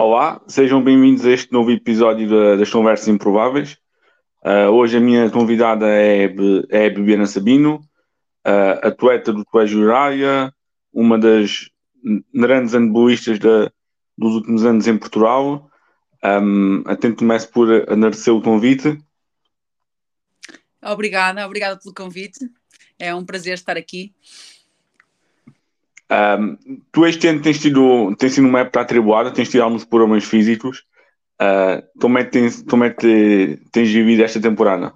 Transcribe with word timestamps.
Olá, 0.00 0.40
sejam 0.46 0.80
bem-vindos 0.80 1.26
a 1.26 1.32
este 1.32 1.52
novo 1.52 1.72
episódio 1.72 2.30
da, 2.30 2.54
das 2.54 2.70
Conversas 2.70 3.08
Improváveis. 3.08 3.78
Uh, 4.44 4.70
hoje 4.70 4.96
a 4.96 5.00
minha 5.00 5.28
convidada 5.28 5.88
é, 5.88 6.32
é 6.70 6.86
a 6.86 6.90
Bibiana 6.90 7.26
Sabino, 7.26 7.80
uh, 8.46 8.86
atleta 8.86 9.32
do 9.32 9.44
Colégio 9.44 9.80
Uraia, 9.80 10.54
uma 10.92 11.18
das 11.18 11.68
grandes 12.32 12.74
handballistas 12.74 13.40
dos 14.16 14.34
últimos 14.36 14.64
anos 14.64 14.86
em 14.86 14.96
Portugal. 14.96 15.68
Um, 16.24 16.84
até 16.86 17.10
começo 17.10 17.50
por 17.50 17.68
agradecer 17.68 18.30
o 18.30 18.40
convite. 18.40 19.02
Obrigada, 20.80 21.44
obrigada 21.44 21.76
pelo 21.76 21.92
convite. 21.92 22.48
É 23.00 23.12
um 23.12 23.24
prazer 23.24 23.54
estar 23.54 23.76
aqui. 23.76 24.14
Um, 26.10 26.56
tu 26.90 27.06
este 27.06 27.28
ano 27.28 27.42
tens 27.42 27.60
tido, 27.60 28.16
tens 28.16 28.32
sido 28.32 28.48
uma 28.48 28.60
época 28.60 28.80
atribuada, 28.80 29.30
tens 29.30 29.50
tido 29.50 29.62
alguns 29.62 29.84
problemas 29.84 30.24
físicos. 30.24 30.86
Uh, 31.40 31.86
como 32.00 32.18
é 32.18 32.24
que 32.24 32.30
tens, 32.30 32.62
como 32.62 32.84
é 32.84 32.90
que 32.90 33.60
tens 33.70 33.90
vivido 33.90 34.22
esta 34.22 34.40
temporada? 34.40 34.94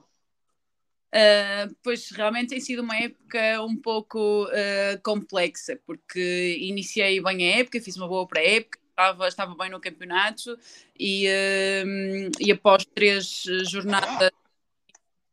Uh, 1.15 1.69
pois 1.83 2.11
realmente 2.11 2.48
tem 2.48 2.61
sido 2.61 2.83
uma 2.83 2.97
época 2.97 3.62
um 3.62 3.77
pouco 3.77 4.45
uh, 4.47 5.01
complexa, 5.03 5.79
porque 5.87 6.56
iniciei 6.59 7.23
bem 7.23 7.53
a 7.53 7.59
época, 7.59 7.81
fiz 7.83 7.97
uma 7.97 8.09
boa 8.09 8.27
pré-época, 8.27 8.79
estava, 8.89 9.29
estava 9.29 9.55
bem 9.55 9.70
no 9.70 9.79
campeonato 9.79 10.59
e, 10.98 11.29
uh, 11.29 12.31
e 12.41 12.51
após 12.51 12.87
três 12.87 13.45
jornadas 13.69 14.31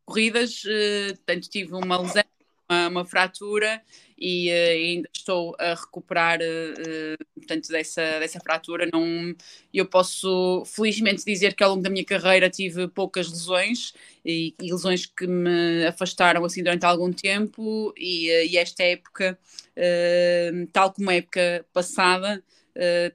corridas, 0.06 0.64
portanto, 1.16 1.50
tive 1.50 1.74
uma 1.74 2.02
lesão 2.02 2.24
uma, 2.70 2.88
uma 2.88 3.06
fratura 3.06 3.82
e 4.20 4.50
uh, 4.50 4.72
ainda 4.72 5.10
estou 5.14 5.56
a 5.58 5.74
recuperar 5.74 6.40
uh, 6.40 7.26
portanto, 7.36 7.70
dessa, 7.70 8.20
dessa 8.20 8.40
fratura. 8.40 8.90
Não, 8.92 9.34
eu 9.74 9.86
posso 9.86 10.64
felizmente 10.66 11.24
dizer 11.24 11.56
que 11.56 11.64
ao 11.64 11.72
longo 11.72 11.82
da 11.82 11.90
minha 11.90 12.04
carreira 12.04 12.50
tive 12.50 12.88
poucas 12.90 13.30
lesões 13.30 13.94
e, 14.26 14.54
e 14.62 14.72
lesões 14.72 15.06
que 15.06 15.26
me 15.26 15.86
afastaram 15.86 16.44
assim 16.44 16.62
durante 16.62 16.86
algum 16.86 17.14
tempo 17.14 17.94
e, 17.98 18.30
uh, 18.30 18.46
e 18.46 18.58
esta 18.58 18.84
época, 18.84 19.40
tal 20.74 20.92
como 20.92 21.10
a 21.10 21.16
época 21.16 21.66
passada, 21.72 22.44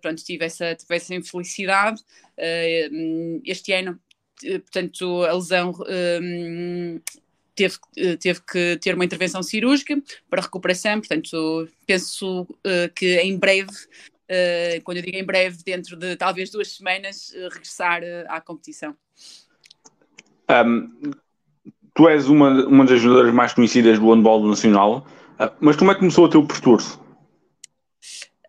pronto, 0.01 0.25
tive 0.25 0.47
essa, 0.47 0.75
tive 0.75 0.97
essa 0.97 1.15
infelicidade. 1.15 2.03
este 3.45 3.73
ano 3.73 4.01
portanto, 4.63 5.25
a 5.25 5.33
lesão 5.33 5.73
teve, 7.55 7.77
eh, 7.97 8.17
teve 8.17 8.41
que 8.41 8.79
ter 8.81 8.95
uma 8.95 9.05
intervenção 9.05 9.43
cirúrgica 9.43 10.01
para 10.29 10.43
recuperação, 10.43 11.01
portanto, 11.01 11.69
penso 11.87 12.43
uh, 12.43 12.93
que 12.95 13.21
em 13.21 13.39
breve, 13.39 13.71
uh, 13.71 14.83
quando 14.83 14.99
eu 14.99 15.03
digo 15.03 15.17
em 15.17 15.25
breve, 15.25 15.59
dentro 15.65 15.97
de 15.97 16.17
talvez 16.17 16.51
duas 16.51 16.73
semanas, 16.73 17.31
uh, 17.31 17.49
regressar 17.53 18.03
à 18.29 18.41
competição. 18.41 18.97
Um, 20.51 21.13
tu 21.95 22.09
és 22.09 22.29
uma, 22.29 22.67
uma 22.67 22.85
das 22.85 23.01
jogadoras 23.01 23.33
mais 23.33 23.55
conhecidas 23.55 23.99
do 23.99 24.13
handball 24.13 24.47
nacional, 24.47 25.07
mas 25.61 25.77
como 25.77 25.91
é 25.91 25.95
que 25.95 26.01
começou 26.01 26.27
o 26.27 26.29
teu 26.29 26.47
percurso? 26.47 27.03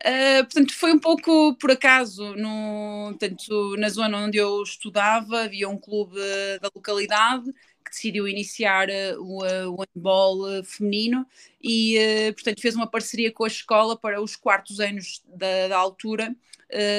Uh, 0.03 0.43
portanto, 0.43 0.73
foi 0.73 0.93
um 0.93 0.99
pouco 0.99 1.55
por 1.55 1.71
acaso, 1.71 2.35
no, 2.35 3.15
portanto, 3.17 3.75
na 3.77 3.89
zona 3.89 4.17
onde 4.17 4.37
eu 4.37 4.61
estudava, 4.61 5.43
havia 5.43 5.67
um 5.67 5.77
clube 5.77 6.19
da 6.61 6.69
localidade 6.75 7.51
decidiu 7.95 8.27
iniciar 8.27 8.89
uh, 8.89 9.21
o, 9.21 9.43
uh, 9.43 9.73
o 9.73 9.81
handball 9.81 10.59
uh, 10.59 10.63
feminino 10.63 11.25
e, 11.63 12.31
portanto, 12.33 12.61
fez 12.61 12.75
uma 12.75 12.85
parceria 12.85 13.31
com 13.31 13.43
a 13.43 13.47
escola 13.47 13.97
para 13.97 14.21
os 14.21 14.35
quartos 14.35 14.79
anos 14.79 15.23
da, 15.27 15.69
da 15.69 15.77
altura 15.77 16.35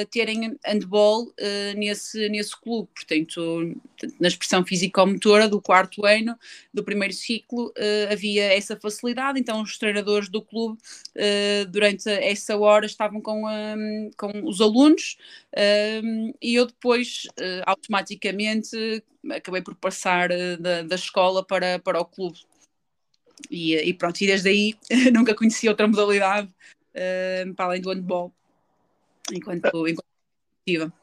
terem 0.09 0.57
handball 0.65 1.31
nesse, 1.75 2.29
nesse 2.29 2.59
clube. 2.59 2.89
Portanto, 2.93 3.75
na 4.19 4.27
expressão 4.27 4.65
físico-motora 4.65 5.47
do 5.47 5.61
quarto 5.61 6.05
ano 6.05 6.37
do 6.73 6.83
primeiro 6.83 7.13
ciclo 7.13 7.71
havia 8.11 8.53
essa 8.53 8.75
facilidade, 8.79 9.39
então 9.39 9.61
os 9.61 9.77
treinadores 9.77 10.29
do 10.29 10.41
clube 10.41 10.77
durante 11.69 12.09
essa 12.09 12.57
hora 12.57 12.85
estavam 12.85 13.21
com, 13.21 13.43
com 14.17 14.47
os 14.47 14.61
alunos 14.61 15.17
e 16.41 16.55
eu 16.55 16.65
depois 16.65 17.27
automaticamente 17.65 19.03
acabei 19.35 19.61
por 19.61 19.75
passar 19.75 20.31
uh, 20.31 20.57
da, 20.59 20.83
da 20.83 20.95
escola 20.95 21.43
para, 21.43 21.79
para 21.79 21.99
o 21.99 22.05
clube. 22.05 22.39
E, 23.51 23.75
e 23.75 23.93
pronto, 23.93 24.19
e 24.21 24.27
desde 24.27 24.49
aí 24.49 24.75
nunca 25.13 25.35
conheci 25.35 25.67
outra 25.69 25.87
modalidade 25.87 26.47
uh, 26.47 27.53
para 27.53 27.65
além 27.65 27.81
do 27.81 27.89
handball, 27.89 28.33
enquanto, 29.31 29.87
enquanto 29.87 30.05
ativa. 30.61 30.93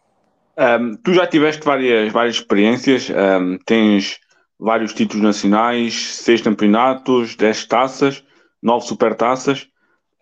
Um, 0.57 0.97
tu 0.97 1.13
já 1.13 1.27
tiveste 1.27 1.65
várias, 1.65 2.13
várias 2.13 2.37
experiências, 2.37 3.11
um, 3.11 3.59
tens 3.65 4.21
vários 4.59 4.95
títulos 4.95 5.23
nacionais, 5.23 6.17
seis 6.17 6.41
campeonatos, 6.41 7.35
dez 7.37 7.67
taças, 7.67 8.25
nove 8.63 8.87
supertaças. 8.87 9.69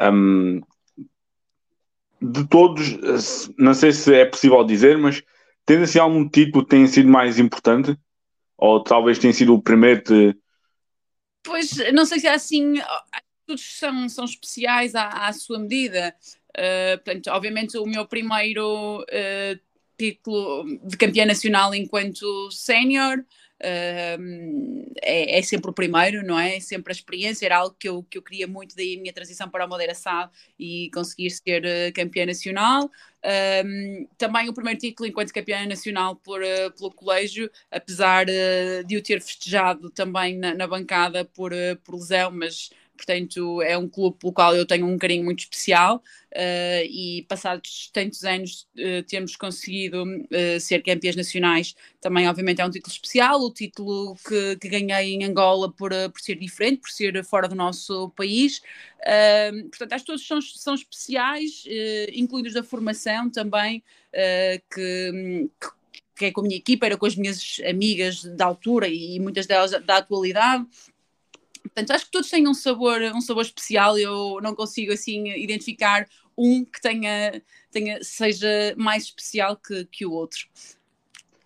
Um, 0.01 0.61
de 2.21 2.47
todos, 2.49 2.99
não 3.59 3.75
sei 3.75 3.93
se 3.93 4.15
é 4.15 4.25
possível 4.25 4.65
dizer, 4.65 4.97
mas 4.97 5.23
Tens 5.65 5.83
assim 5.83 5.99
algum 5.99 6.29
título 6.29 6.65
que 6.65 6.71
tenha 6.71 6.87
sido 6.87 7.09
mais 7.09 7.39
importante? 7.39 7.97
Ou 8.57 8.83
talvez 8.83 9.19
tenha 9.19 9.33
sido 9.33 9.55
o 9.55 9.63
primeiro 9.63 10.03
de... 10.03 10.37
Pois, 11.43 11.73
não 11.93 12.05
sei 12.05 12.21
se 12.21 12.27
é 12.27 12.35
assim, 12.35 12.75
todos 13.47 13.79
são, 13.79 14.09
são 14.09 14.25
especiais 14.25 14.95
à, 14.95 15.27
à 15.27 15.33
sua 15.33 15.59
medida. 15.59 16.15
Uh, 16.57 16.99
portanto, 17.03 17.29
obviamente 17.29 17.79
o 17.79 17.87
meu 17.87 18.07
primeiro 18.07 19.01
uh, 19.03 19.61
título 19.97 20.79
de 20.85 20.97
campeã 20.97 21.25
nacional 21.25 21.75
enquanto 21.75 22.51
sénior 22.51 23.25
Uh, 23.63 24.91
é, 25.01 25.39
é, 25.39 25.43
sempre 25.43 25.71
o 25.71 25.73
primeiro, 25.73 26.27
não 26.27 26.37
é? 26.39 26.57
É 26.57 26.61
sempre 26.61 26.93
a 26.93 26.97
experiência, 26.97 27.47
era 27.47 27.59
algo 27.59 27.77
que 27.79 27.89
eu, 27.89 28.03
que 28.03 28.19
eu 28.19 28.23
queria 28.23 28.49
muito, 28.49 28.75
daí 28.75 28.97
a 28.97 29.01
minha 29.01 29.13
transição 29.13 29.49
para 29.49 29.63
a 29.63 29.69
moderação 29.69 30.29
e 30.59 30.91
conseguir 30.93 31.31
ser 31.31 31.65
uh, 31.65 31.93
campeã 31.95 32.27
nacional. 32.27 32.91
Um, 33.65 34.09
também 34.19 34.49
o 34.49 34.53
primeiro 34.53 34.81
título 34.81 35.09
enquanto 35.09 35.33
campeã 35.33 35.65
nacional 35.65 36.17
por, 36.17 36.43
uh, 36.43 36.73
pelo 36.77 36.91
colégio, 36.91 37.49
apesar 37.71 38.27
uh, 38.27 38.85
de 38.85 38.95
eu 38.97 39.03
ter 39.03 39.21
festejado 39.21 39.91
também 39.91 40.37
na, 40.37 40.55
na 40.55 40.67
bancada 40.67 41.25
por, 41.25 41.53
por 41.85 41.95
lesão, 41.95 42.33
mas 42.33 42.71
portanto 43.05 43.61
é 43.63 43.77
um 43.77 43.89
clube 43.89 44.17
pelo 44.19 44.33
qual 44.33 44.55
eu 44.55 44.65
tenho 44.65 44.87
um 44.87 44.97
carinho 44.97 45.25
muito 45.25 45.41
especial 45.41 45.97
uh, 45.97 46.85
e 46.85 47.27
passados 47.29 47.91
tantos 47.93 48.25
anos 48.25 48.69
uh, 48.77 49.03
temos 49.09 49.35
conseguido 49.35 50.05
uh, 50.05 50.61
ser 50.61 50.83
campeãs 50.83 51.17
nacionais. 51.17 51.75
Também 52.01 52.29
obviamente 52.29 52.61
é 52.61 52.65
um 52.65 52.71
título 52.71 52.93
especial, 52.93 53.41
o 53.41 53.53
título 53.53 54.17
que, 54.27 54.57
que 54.57 54.69
ganhei 54.69 55.15
em 55.15 55.25
Angola 55.25 55.71
por, 55.73 55.91
por 55.91 56.21
ser 56.21 56.37
diferente, 56.37 56.81
por 56.81 56.91
ser 56.91 57.25
fora 57.25 57.49
do 57.49 57.57
nosso 57.57 58.11
país. 58.11 58.63
Portanto 59.71 59.93
acho 59.93 60.05
que 60.05 60.13
todos 60.13 60.27
são, 60.27 60.41
são 60.41 60.75
especiais, 60.75 61.65
incluídos 62.13 62.55
da 62.55 62.63
formação 62.63 63.29
também 63.29 63.83
que, 64.73 65.49
que 66.15 66.25
é 66.27 66.31
com 66.31 66.41
a 66.41 66.45
minha 66.45 66.57
equipa, 66.57 66.87
era 66.87 66.97
com 66.97 67.07
as 67.07 67.17
minhas 67.17 67.61
amigas 67.69 68.25
da 68.25 68.47
altura 68.47 68.89
e 68.89 69.19
muitas 69.19 69.47
delas 69.47 69.71
da 69.71 69.97
atualidade, 69.97 70.67
Portanto, 71.63 71.91
acho 71.93 72.05
que 72.07 72.11
todos 72.11 72.31
têm 72.31 72.49
um 72.49 72.55
sabor, 72.55 73.01
um 73.15 73.21
sabor 73.21 73.43
especial. 73.43 73.99
Eu 73.99 74.39
não 74.43 74.55
consigo 74.55 74.93
assim 74.93 75.29
identificar 75.37 76.07
um 76.37 76.65
que 76.65 76.81
tenha, 76.81 77.43
tenha 77.71 77.99
seja 78.03 78.75
mais 78.77 79.05
especial 79.05 79.57
que, 79.57 79.85
que 79.87 80.05
o 80.05 80.13
outro. 80.13 80.41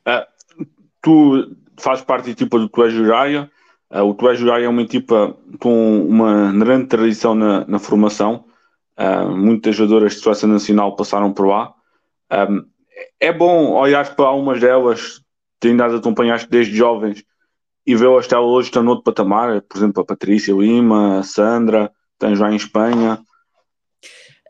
Uh, 0.06 0.66
tu 1.02 1.56
fazes 1.78 2.04
parte 2.04 2.26
da 2.26 2.30
equipa 2.32 2.58
do 2.58 2.68
Colégio 2.68 3.04
Juraia. 3.04 3.50
Uh, 3.90 4.02
o 4.02 4.14
Colégio 4.14 4.46
Juraia 4.46 4.64
é 4.64 4.68
uma 4.68 4.82
equipa 4.82 5.36
com 5.60 6.06
uma 6.06 6.52
grande 6.52 6.86
tradição 6.86 7.34
na, 7.34 7.66
na 7.66 7.78
formação. 7.78 8.44
Uh, 8.98 9.36
muitas 9.36 9.76
jogadoras 9.76 10.14
de 10.14 10.20
seleção 10.20 10.48
nacional 10.48 10.96
passaram 10.96 11.32
por 11.32 11.46
lá. 11.46 11.74
Um, 12.32 12.66
é 13.20 13.32
bom 13.32 13.72
olhar 13.72 14.16
para 14.16 14.26
algumas 14.26 14.60
delas, 14.60 15.20
tendo 15.60 15.82
acompanhaste 15.82 16.48
desde 16.48 16.74
jovens 16.74 17.24
e 17.86 17.94
vê-las 17.94 18.26
até 18.26 18.38
hoje 18.38 18.68
estão 18.68 18.82
noutro 18.82 19.04
patamar, 19.04 19.62
por 19.62 19.76
exemplo, 19.76 20.02
a 20.02 20.06
Patrícia 20.06 20.52
Lima, 20.52 21.20
a 21.20 21.22
Sandra, 21.22 21.92
tem 22.18 22.34
já 22.34 22.50
em 22.50 22.56
Espanha. 22.56 23.22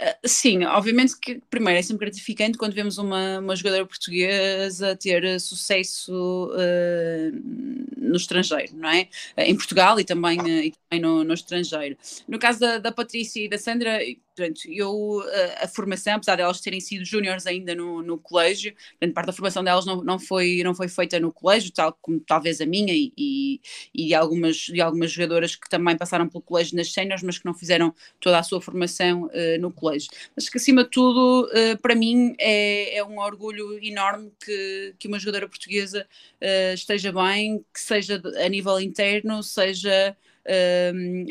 Uh, 0.00 0.28
sim, 0.28 0.64
obviamente 0.64 1.18
que 1.18 1.40
primeiro 1.48 1.78
é 1.78 1.82
sempre 1.82 2.06
gratificante 2.06 2.58
quando 2.58 2.74
vemos 2.74 2.98
uma, 2.98 3.38
uma 3.38 3.56
jogadora 3.56 3.86
portuguesa 3.86 4.94
ter 4.94 5.40
sucesso 5.40 6.50
uh, 6.52 7.96
no 7.96 8.16
estrangeiro, 8.16 8.76
não 8.76 8.90
é? 8.90 9.08
Em 9.38 9.56
Portugal 9.56 9.98
e 9.98 10.04
também, 10.04 10.38
e 10.38 10.72
também 10.72 11.00
no, 11.00 11.24
no, 11.24 11.34
estrangeiro. 11.34 11.96
No 12.28 12.38
caso 12.38 12.60
da, 12.60 12.78
da 12.78 12.92
Patrícia 12.92 13.42
e 13.42 13.48
da 13.48 13.58
Sandra, 13.58 13.98
Portanto, 14.36 14.60
eu, 14.68 15.22
a, 15.60 15.64
a, 15.64 15.68
formação, 15.68 16.16
apesar 16.16 16.36
de 16.36 16.42
elas 16.42 16.60
terem 16.60 16.78
sido 16.78 17.02
júniores 17.06 17.46
ainda 17.46 17.74
no, 17.74 18.02
no 18.02 18.18
colégio, 18.18 18.74
grande 19.00 19.14
parte 19.14 19.28
da 19.28 19.32
formação 19.32 19.64
delas 19.64 19.86
não, 19.86 20.04
não, 20.04 20.18
foi, 20.18 20.60
não 20.62 20.74
foi 20.74 20.88
feita 20.88 21.18
no 21.18 21.32
colégio, 21.32 21.72
tal 21.72 21.96
como 22.02 22.20
talvez 22.20 22.60
a 22.60 22.66
minha 22.66 22.92
e, 22.92 23.12
e, 23.16 23.60
e 23.94 24.14
algumas, 24.14 24.56
de 24.56 24.78
algumas 24.78 25.10
jogadoras 25.10 25.56
que 25.56 25.66
também 25.70 25.96
passaram 25.96 26.28
pelo 26.28 26.42
colégio 26.42 26.76
nas 26.76 26.92
séniores, 26.92 27.22
mas 27.22 27.38
que 27.38 27.46
não 27.46 27.54
fizeram 27.54 27.94
toda 28.20 28.38
a 28.38 28.42
sua 28.42 28.60
formação 28.60 29.24
uh, 29.24 29.58
no 29.58 29.72
colégio. 29.72 30.10
Mas 30.34 30.50
que, 30.50 30.58
acima 30.58 30.84
de 30.84 30.90
tudo, 30.90 31.48
uh, 31.48 31.80
para 31.80 31.94
mim 31.94 32.34
é, 32.38 32.98
é 32.98 33.04
um 33.04 33.18
orgulho 33.18 33.82
enorme 33.82 34.30
que, 34.44 34.94
que 34.98 35.08
uma 35.08 35.18
jogadora 35.18 35.48
portuguesa 35.48 36.06
uh, 36.42 36.74
esteja 36.74 37.10
bem, 37.10 37.64
que 37.72 37.80
seja 37.80 38.20
a 38.44 38.48
nível 38.50 38.78
interno, 38.78 39.42
seja 39.42 40.14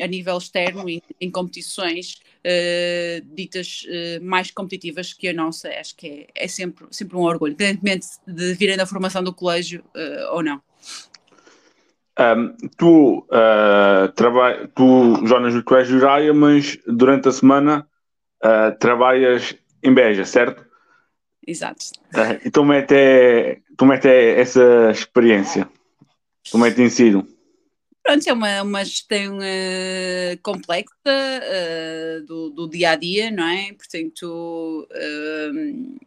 a 0.02 0.06
nível 0.06 0.36
externo, 0.36 0.88
em, 0.88 1.02
em 1.20 1.30
competições 1.30 2.20
uh, 2.44 3.34
ditas 3.34 3.86
uh, 3.86 4.24
mais 4.24 4.50
competitivas 4.50 5.12
que 5.12 5.28
a 5.28 5.32
nossa. 5.32 5.68
Acho 5.68 5.96
que 5.96 6.26
é, 6.34 6.44
é 6.44 6.48
sempre, 6.48 6.86
sempre 6.90 7.16
um 7.16 7.22
orgulho, 7.22 7.52
independentemente 7.52 8.06
de 8.26 8.54
virem 8.54 8.76
da 8.76 8.86
formação 8.86 9.22
do 9.22 9.32
colégio 9.32 9.82
uh, 9.94 10.34
ou 10.34 10.42
não. 10.42 10.60
Um, 12.18 12.56
tu, 12.78 13.26
uh, 13.30 14.68
tu 14.74 15.26
jogas 15.26 15.54
no 15.54 15.62
colégio 15.62 15.98
Juraia, 15.98 16.32
mas 16.32 16.78
durante 16.86 17.28
a 17.28 17.32
semana 17.32 17.86
trabalhas 18.78 19.56
em 19.82 19.92
Beja, 19.92 20.24
certo? 20.24 20.64
Exato. 21.44 21.86
então, 22.44 22.64
mete, 22.64 22.94
é, 22.94 23.58
tu 23.76 23.84
mete 23.86 24.06
é 24.06 24.40
essa 24.40 24.90
experiência? 24.92 25.68
Como 26.52 26.64
é 26.64 26.70
que 26.70 26.76
tem 26.76 26.88
sido? 26.88 27.26
Pronto, 28.06 28.24
é 28.24 28.32
uma, 28.32 28.62
uma 28.62 28.84
gestão 28.84 29.38
uh, 29.38 30.38
complexa 30.40 30.94
uh, 31.04 32.24
do, 32.24 32.50
do, 32.50 32.70
dia 32.70 32.92
a 32.92 32.94
dia, 32.94 33.32
não 33.32 33.44
é? 33.44 33.72
Portanto, 33.72 34.86
uh, 34.92 35.98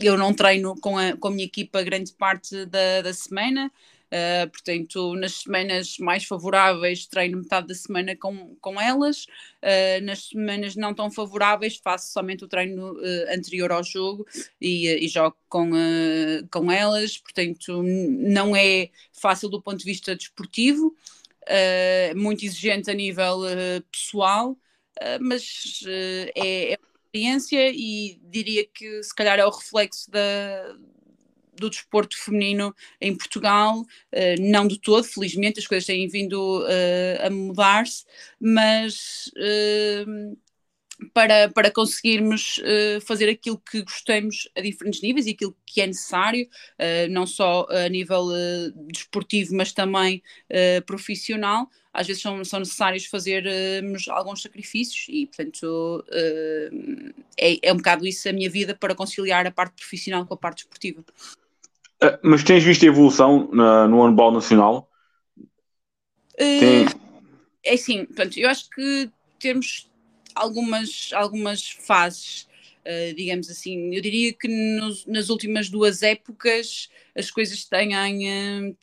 eu 0.00 0.16
não 0.18 0.34
treino 0.34 0.74
com 0.80 0.98
a, 0.98 1.16
com 1.16 1.28
a 1.28 1.30
minha 1.30 1.44
equipa 1.44 1.80
grande 1.80 2.12
parte 2.12 2.66
da, 2.66 3.02
da 3.02 3.14
semana, 3.14 3.70
Uh, 4.06 4.48
portanto, 4.50 5.16
nas 5.16 5.40
semanas 5.40 5.98
mais 5.98 6.24
favoráveis, 6.24 7.06
treino 7.06 7.38
metade 7.38 7.66
da 7.66 7.74
semana 7.74 8.14
com, 8.14 8.54
com 8.60 8.80
elas, 8.80 9.24
uh, 9.24 10.04
nas 10.04 10.28
semanas 10.28 10.76
não 10.76 10.94
tão 10.94 11.10
favoráveis, 11.10 11.80
faço 11.82 12.12
somente 12.12 12.44
o 12.44 12.48
treino 12.48 12.92
uh, 12.92 13.34
anterior 13.34 13.72
ao 13.72 13.82
jogo 13.82 14.24
e, 14.60 14.86
e 14.86 15.08
jogo 15.08 15.36
com, 15.48 15.70
com 16.50 16.70
elas. 16.70 17.18
Portanto, 17.18 17.82
não 17.82 18.54
é 18.54 18.90
fácil 19.12 19.48
do 19.48 19.60
ponto 19.60 19.78
de 19.78 19.84
vista 19.84 20.14
desportivo, 20.14 20.94
muito 22.16 22.44
exigente 22.44 22.90
a 22.90 22.94
nível 22.94 23.40
pessoal, 23.90 24.56
mas 25.20 25.82
é, 26.34 26.72
é 26.72 26.78
experiência 27.16 27.70
e 27.70 28.20
diria 28.24 28.66
que 28.66 29.02
se 29.02 29.14
calhar 29.14 29.38
é 29.38 29.46
o 29.46 29.50
reflexo 29.50 30.10
da, 30.10 30.76
do 31.56 31.70
desporto 31.70 32.16
feminino 32.16 32.74
em 33.00 33.16
Portugal, 33.16 33.80
uh, 33.80 34.40
não 34.40 34.66
de 34.66 34.78
todo, 34.78 35.04
felizmente 35.04 35.58
as 35.58 35.66
coisas 35.66 35.86
têm 35.86 36.08
vindo 36.08 36.62
uh, 36.62 37.26
a 37.26 37.30
mudar-se, 37.30 38.04
mas 38.40 39.30
uh, 39.36 40.36
para, 41.12 41.48
para 41.50 41.70
conseguirmos 41.70 42.58
uh, 42.58 43.00
fazer 43.02 43.28
aquilo 43.28 43.58
que 43.58 43.82
gostamos 43.82 44.48
a 44.56 44.60
diferentes 44.60 45.02
níveis 45.02 45.26
e 45.26 45.30
aquilo 45.30 45.56
que 45.66 45.80
é 45.80 45.86
necessário, 45.86 46.46
uh, 46.46 47.10
não 47.10 47.26
só 47.26 47.66
a 47.68 47.88
nível 47.88 48.26
uh, 48.26 48.72
desportivo, 48.92 49.54
mas 49.54 49.72
também 49.72 50.22
profissional. 50.86 51.68
Às 51.92 52.06
vezes 52.06 52.22
são, 52.22 52.44
são 52.44 52.60
necessários 52.60 53.06
fazermos 53.06 54.08
alguns 54.08 54.42
sacrifícios 54.42 55.06
e, 55.08 55.26
portanto, 55.26 56.04
é, 57.38 57.58
é 57.62 57.72
um 57.72 57.76
bocado 57.76 58.06
isso 58.06 58.28
a 58.28 58.32
minha 58.32 58.50
vida 58.50 58.74
para 58.74 58.94
conciliar 58.94 59.46
a 59.46 59.50
parte 59.50 59.74
profissional 59.76 60.26
com 60.26 60.34
a 60.34 60.36
parte 60.36 60.58
desportiva. 60.58 61.04
Uh, 62.02 62.18
mas 62.22 62.44
tens 62.44 62.62
visto 62.62 62.84
a 62.84 62.88
evolução 62.88 63.48
na, 63.52 63.88
no 63.88 64.04
handball 64.04 64.32
nacional? 64.32 64.90
Uh, 66.34 66.36
Tem... 66.36 66.86
É 67.64 67.74
assim, 67.74 68.04
portanto, 68.04 68.38
eu 68.38 68.48
acho 68.48 68.70
que 68.70 69.10
temos 69.40 69.90
algumas, 70.34 71.10
algumas 71.12 71.70
fases, 71.70 72.46
uh, 72.84 73.14
digamos 73.16 73.50
assim. 73.50 73.94
Eu 73.94 74.00
diria 74.00 74.32
que 74.32 74.46
nos, 74.46 75.06
nas 75.06 75.30
últimas 75.30 75.68
duas 75.68 76.02
épocas 76.02 76.88
as 77.16 77.30
coisas 77.30 77.64
têm, 77.64 77.94
uh, 77.94 78.76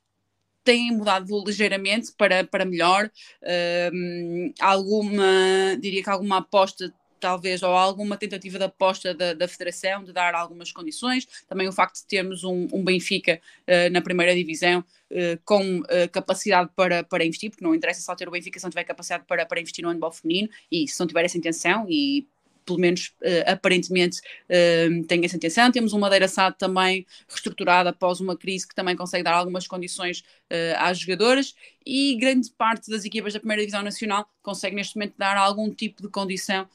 têm 0.63 0.91
mudado 0.91 1.43
ligeiramente 1.45 2.11
para, 2.17 2.43
para 2.43 2.65
melhor. 2.65 3.09
Uh, 3.41 4.53
alguma, 4.59 5.77
diria 5.79 6.03
que 6.03 6.09
alguma 6.09 6.39
aposta 6.39 6.93
talvez, 7.23 7.63
ou 7.63 7.69
alguma 7.69 8.17
tentativa 8.17 8.57
de 8.57 8.65
aposta 8.65 9.13
da, 9.13 9.33
da 9.33 9.47
Federação 9.47 10.03
de 10.03 10.11
dar 10.11 10.35
algumas 10.35 10.73
condições. 10.73 11.25
Também 11.47 11.69
o 11.69 11.71
facto 11.71 12.01
de 12.01 12.05
termos 12.05 12.43
um, 12.43 12.67
um 12.73 12.83
Benfica 12.83 13.39
uh, 13.61 13.89
na 13.93 14.01
primeira 14.01 14.35
divisão 14.35 14.81
uh, 14.81 15.39
com 15.45 15.79
uh, 15.79 16.09
capacidade 16.11 16.69
para, 16.75 17.01
para 17.01 17.23
investir, 17.23 17.49
porque 17.49 17.63
não 17.63 17.73
interessa 17.73 18.01
só 18.01 18.13
ter 18.13 18.27
o 18.27 18.31
Benfica 18.31 18.59
se 18.59 18.65
não 18.65 18.69
tiver 18.69 18.83
capacidade 18.83 19.23
para, 19.25 19.45
para 19.45 19.61
investir 19.61 19.85
no 19.85 19.89
handball 19.89 20.11
feminino 20.11 20.49
e 20.69 20.85
se 20.85 20.99
não 20.99 21.07
tiver 21.07 21.23
essa 21.23 21.37
intenção 21.37 21.85
e 21.87 22.27
pelo 22.65 22.79
menos 22.79 23.13
uh, 23.21 23.51
aparentemente 23.51 24.19
uh, 24.19 25.03
tem 25.05 25.23
essa 25.25 25.35
intenção. 25.35 25.71
Temos 25.71 25.93
uma 25.93 26.01
Madeira 26.01 26.27
SAD 26.27 26.57
também 26.57 27.05
reestruturada 27.27 27.89
após 27.89 28.19
uma 28.19 28.35
crise 28.35 28.67
que 28.67 28.75
também 28.75 28.95
consegue 28.95 29.23
dar 29.23 29.33
algumas 29.33 29.67
condições 29.67 30.19
uh, 30.19 30.77
às 30.77 30.99
jogadoras 30.99 31.55
e 31.85 32.15
grande 32.15 32.49
parte 32.51 32.89
das 32.89 33.05
equipas 33.05 33.33
da 33.33 33.39
primeira 33.39 33.61
divisão 33.61 33.83
nacional 33.83 34.27
consegue 34.41 34.75
neste 34.75 34.95
momento 34.95 35.15
dar 35.17 35.37
algum 35.37 35.69
tipo 35.69 36.01
de 36.01 36.07
condição 36.09 36.67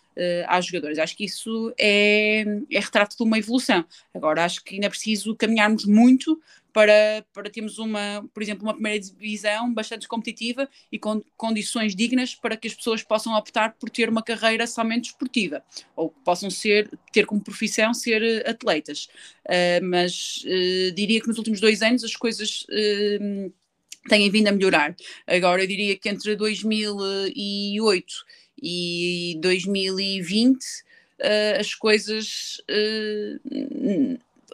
às 0.48 0.66
jogadoras. 0.66 0.98
Acho 0.98 1.16
que 1.16 1.24
isso 1.24 1.72
é, 1.78 2.44
é 2.70 2.80
retrato 2.80 3.16
de 3.16 3.22
uma 3.22 3.38
evolução. 3.38 3.84
Agora 4.12 4.44
acho 4.44 4.64
que 4.64 4.74
ainda 4.74 4.86
é 4.86 4.90
preciso 4.90 5.34
caminharmos 5.36 5.84
muito 5.84 6.40
para, 6.72 7.24
para 7.32 7.50
termos 7.50 7.78
uma, 7.78 8.24
por 8.32 8.42
exemplo, 8.42 8.64
uma 8.64 8.74
primeira 8.74 9.00
divisão 9.00 9.72
bastante 9.72 10.06
competitiva 10.06 10.68
e 10.92 10.98
com 10.98 11.22
condições 11.36 11.94
dignas 11.94 12.34
para 12.34 12.56
que 12.56 12.68
as 12.68 12.74
pessoas 12.74 13.02
possam 13.02 13.34
optar 13.34 13.74
por 13.78 13.90
ter 13.90 14.08
uma 14.08 14.22
carreira 14.22 14.66
somente 14.66 15.06
esportiva 15.06 15.62
ou 15.96 16.10
possam 16.24 16.50
ser, 16.50 16.90
ter 17.12 17.26
como 17.26 17.40
profissão 17.40 17.94
ser 17.94 18.22
eh, 18.22 18.48
atletas. 18.48 19.08
Uh, 19.44 19.84
mas 19.84 20.44
uh, 20.44 20.92
diria 20.94 21.20
que 21.20 21.28
nos 21.28 21.38
últimos 21.38 21.60
dois 21.60 21.82
anos 21.82 22.04
as 22.04 22.14
coisas 22.14 22.64
uh, 22.64 23.52
têm 24.08 24.30
vindo 24.30 24.48
a 24.48 24.52
melhorar. 24.52 24.94
Agora 25.26 25.62
eu 25.62 25.66
diria 25.66 25.96
que 25.96 26.08
entre 26.08 26.36
2008 26.36 28.14
e 28.62 29.38
2020 29.40 30.58
as 31.58 31.74
coisas 31.74 32.60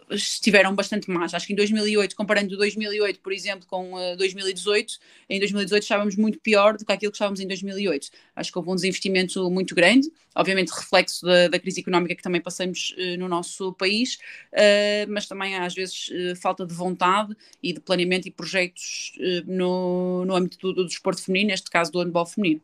estiveram 0.09 0.75
bastante 0.75 1.09
más. 1.09 1.33
Acho 1.33 1.47
que 1.47 1.53
em 1.53 1.55
2008, 1.55 2.15
comparando 2.15 2.55
2008, 2.55 3.19
por 3.19 3.33
exemplo, 3.33 3.65
com 3.67 3.93
uh, 3.93 3.99
eh, 3.99 4.15
2018, 4.15 4.99
em 5.29 5.39
2018 5.39 5.83
estávamos 5.83 6.15
muito 6.15 6.39
pior 6.39 6.77
do 6.77 6.85
que 6.85 6.91
aquilo 6.91 7.11
que 7.11 7.15
estávamos 7.15 7.39
em 7.39 7.47
2008. 7.47 8.09
Acho 8.35 8.51
que 8.51 8.57
houve 8.57 8.69
um 8.69 8.75
desinvestimento 8.75 9.49
muito 9.49 9.73
grande, 9.73 10.11
obviamente 10.35 10.69
reflexo 10.69 11.25
da, 11.25 11.47
da 11.47 11.59
crise 11.59 11.79
económica 11.81 12.15
que 12.15 12.21
também 12.21 12.41
passamos 12.41 12.95
uh, 12.97 13.17
no 13.17 13.27
nosso 13.27 13.73
país, 13.73 14.17
uh, 14.53 15.09
mas 15.09 15.27
também 15.27 15.57
às 15.57 15.73
vezes 15.73 16.09
falta 16.41 16.65
de 16.65 16.73
vontade 16.73 17.35
e 17.61 17.73
de 17.73 17.79
planeamento 17.79 18.27
e 18.27 18.31
projetos 18.31 19.13
no, 19.45 20.23
no 20.25 20.35
âmbito 20.35 20.57
do, 20.59 20.73
do 20.73 20.85
desporto 20.85 21.21
feminino, 21.21 21.49
neste 21.49 21.69
caso 21.69 21.91
do 21.91 21.99
handball 21.99 22.25
feminino. 22.25 22.61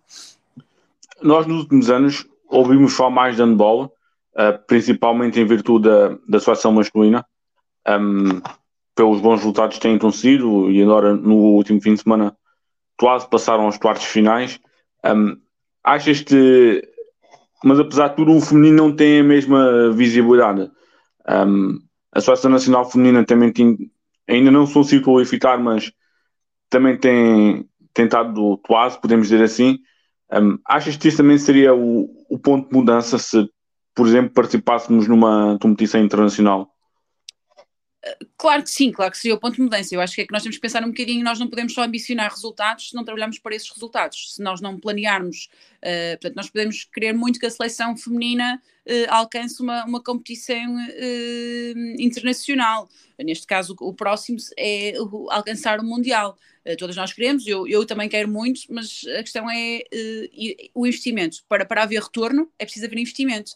Nós 1.21 1.45
nos 1.47 1.61
últimos 1.61 1.89
anos 1.89 2.25
ouvimos 2.47 2.93
falar 2.93 3.09
mais 3.09 3.35
de 3.35 3.41
handball, 3.41 3.93
principalmente 4.67 5.39
em 5.39 5.45
virtude 5.45 5.87
da, 5.87 6.17
da 6.27 6.39
seleção 6.39 6.71
masculina, 6.71 7.25
um, 7.99 8.41
pelos 8.95 9.21
bons 9.21 9.37
resultados 9.37 9.77
que 9.77 9.81
têm 9.81 9.95
acontecido 9.95 10.69
e 10.71 10.81
agora 10.81 11.15
no 11.15 11.35
último 11.35 11.81
fim 11.81 11.93
de 11.93 12.01
semana 12.01 12.35
quase 12.97 13.29
passaram 13.29 13.65
aos 13.65 13.77
quartos 13.77 14.05
finais. 14.05 14.59
Um, 15.03 15.37
achas 15.83 16.21
que, 16.21 16.87
mas 17.63 17.79
apesar 17.79 18.09
de 18.09 18.17
tudo, 18.17 18.35
o 18.35 18.41
feminino 18.41 18.77
não 18.77 18.95
tem 18.95 19.21
a 19.21 19.23
mesma 19.23 19.91
visibilidade. 19.91 20.69
Um, 21.27 21.79
a 22.13 22.19
Associação 22.19 22.51
Nacional 22.51 22.89
Feminina 22.89 23.25
também 23.25 23.51
tem, 23.51 23.77
ainda 24.27 24.51
não 24.51 24.67
sou 24.67 24.83
se 24.83 24.99
qualificar, 24.99 25.57
mas 25.57 25.91
também 26.69 26.97
tem 26.97 27.65
tentado 27.93 28.59
quase, 28.65 28.99
podemos 28.99 29.27
dizer 29.27 29.43
assim. 29.43 29.79
Um, 30.31 30.57
achas 30.67 30.95
que 30.95 31.07
isso 31.07 31.17
também 31.17 31.37
seria 31.37 31.73
o, 31.73 32.09
o 32.29 32.37
ponto 32.37 32.69
de 32.69 32.75
mudança 32.75 33.17
se, 33.17 33.49
por 33.95 34.07
exemplo, 34.07 34.31
participássemos 34.33 35.07
numa 35.07 35.57
competição 35.61 36.01
internacional? 36.01 36.70
Claro 38.37 38.63
que 38.63 38.69
sim, 38.69 38.91
claro 38.91 39.11
que 39.11 39.17
seria 39.17 39.35
o 39.35 39.39
ponto 39.39 39.55
de 39.55 39.61
mudança. 39.61 39.93
Eu 39.93 40.01
acho 40.01 40.15
que 40.15 40.21
é 40.21 40.25
que 40.25 40.33
nós 40.33 40.41
temos 40.41 40.55
que 40.55 40.61
pensar 40.61 40.83
um 40.83 40.87
bocadinho, 40.87 41.23
nós 41.23 41.39
não 41.39 41.47
podemos 41.47 41.73
só 41.73 41.83
ambicionar 41.83 42.31
resultados 42.31 42.89
se 42.89 42.95
não 42.95 43.03
trabalharmos 43.03 43.37
para 43.37 43.55
esses 43.55 43.69
resultados. 43.69 44.33
Se 44.35 44.41
nós 44.41 44.59
não 44.59 44.79
planearmos 44.79 45.49
Uh, 45.81 46.13
portanto, 46.19 46.35
nós 46.35 46.49
podemos 46.49 46.83
querer 46.93 47.11
muito 47.11 47.39
que 47.39 47.45
a 47.45 47.49
seleção 47.49 47.97
feminina 47.97 48.61
alcance 49.09 49.61
uma, 49.61 49.85
uma 49.85 50.03
competição 50.03 50.75
uh, 50.75 52.01
internacional. 52.01 52.89
Neste 53.19 53.45
caso, 53.45 53.75
o 53.79 53.93
próximo 53.93 54.37
é 54.57 54.93
alcançar 55.29 55.79
o 55.79 55.83
Mundial. 55.83 56.37
todas 56.79 56.95
nós 56.95 57.13
queremos, 57.13 57.45
eu, 57.45 57.67
eu 57.67 57.85
também 57.85 58.09
quero 58.09 58.27
muito, 58.27 58.61
mas 58.69 59.01
a 59.17 59.21
questão 59.21 59.49
é 59.49 59.81
o 60.73 60.87
investimento. 60.87 61.43
Para, 61.47 61.65
para 61.65 61.83
haver 61.83 62.01
retorno, 62.01 62.49
é 62.57 62.65
preciso 62.65 62.87
haver 62.87 62.97
investimento. 62.97 63.51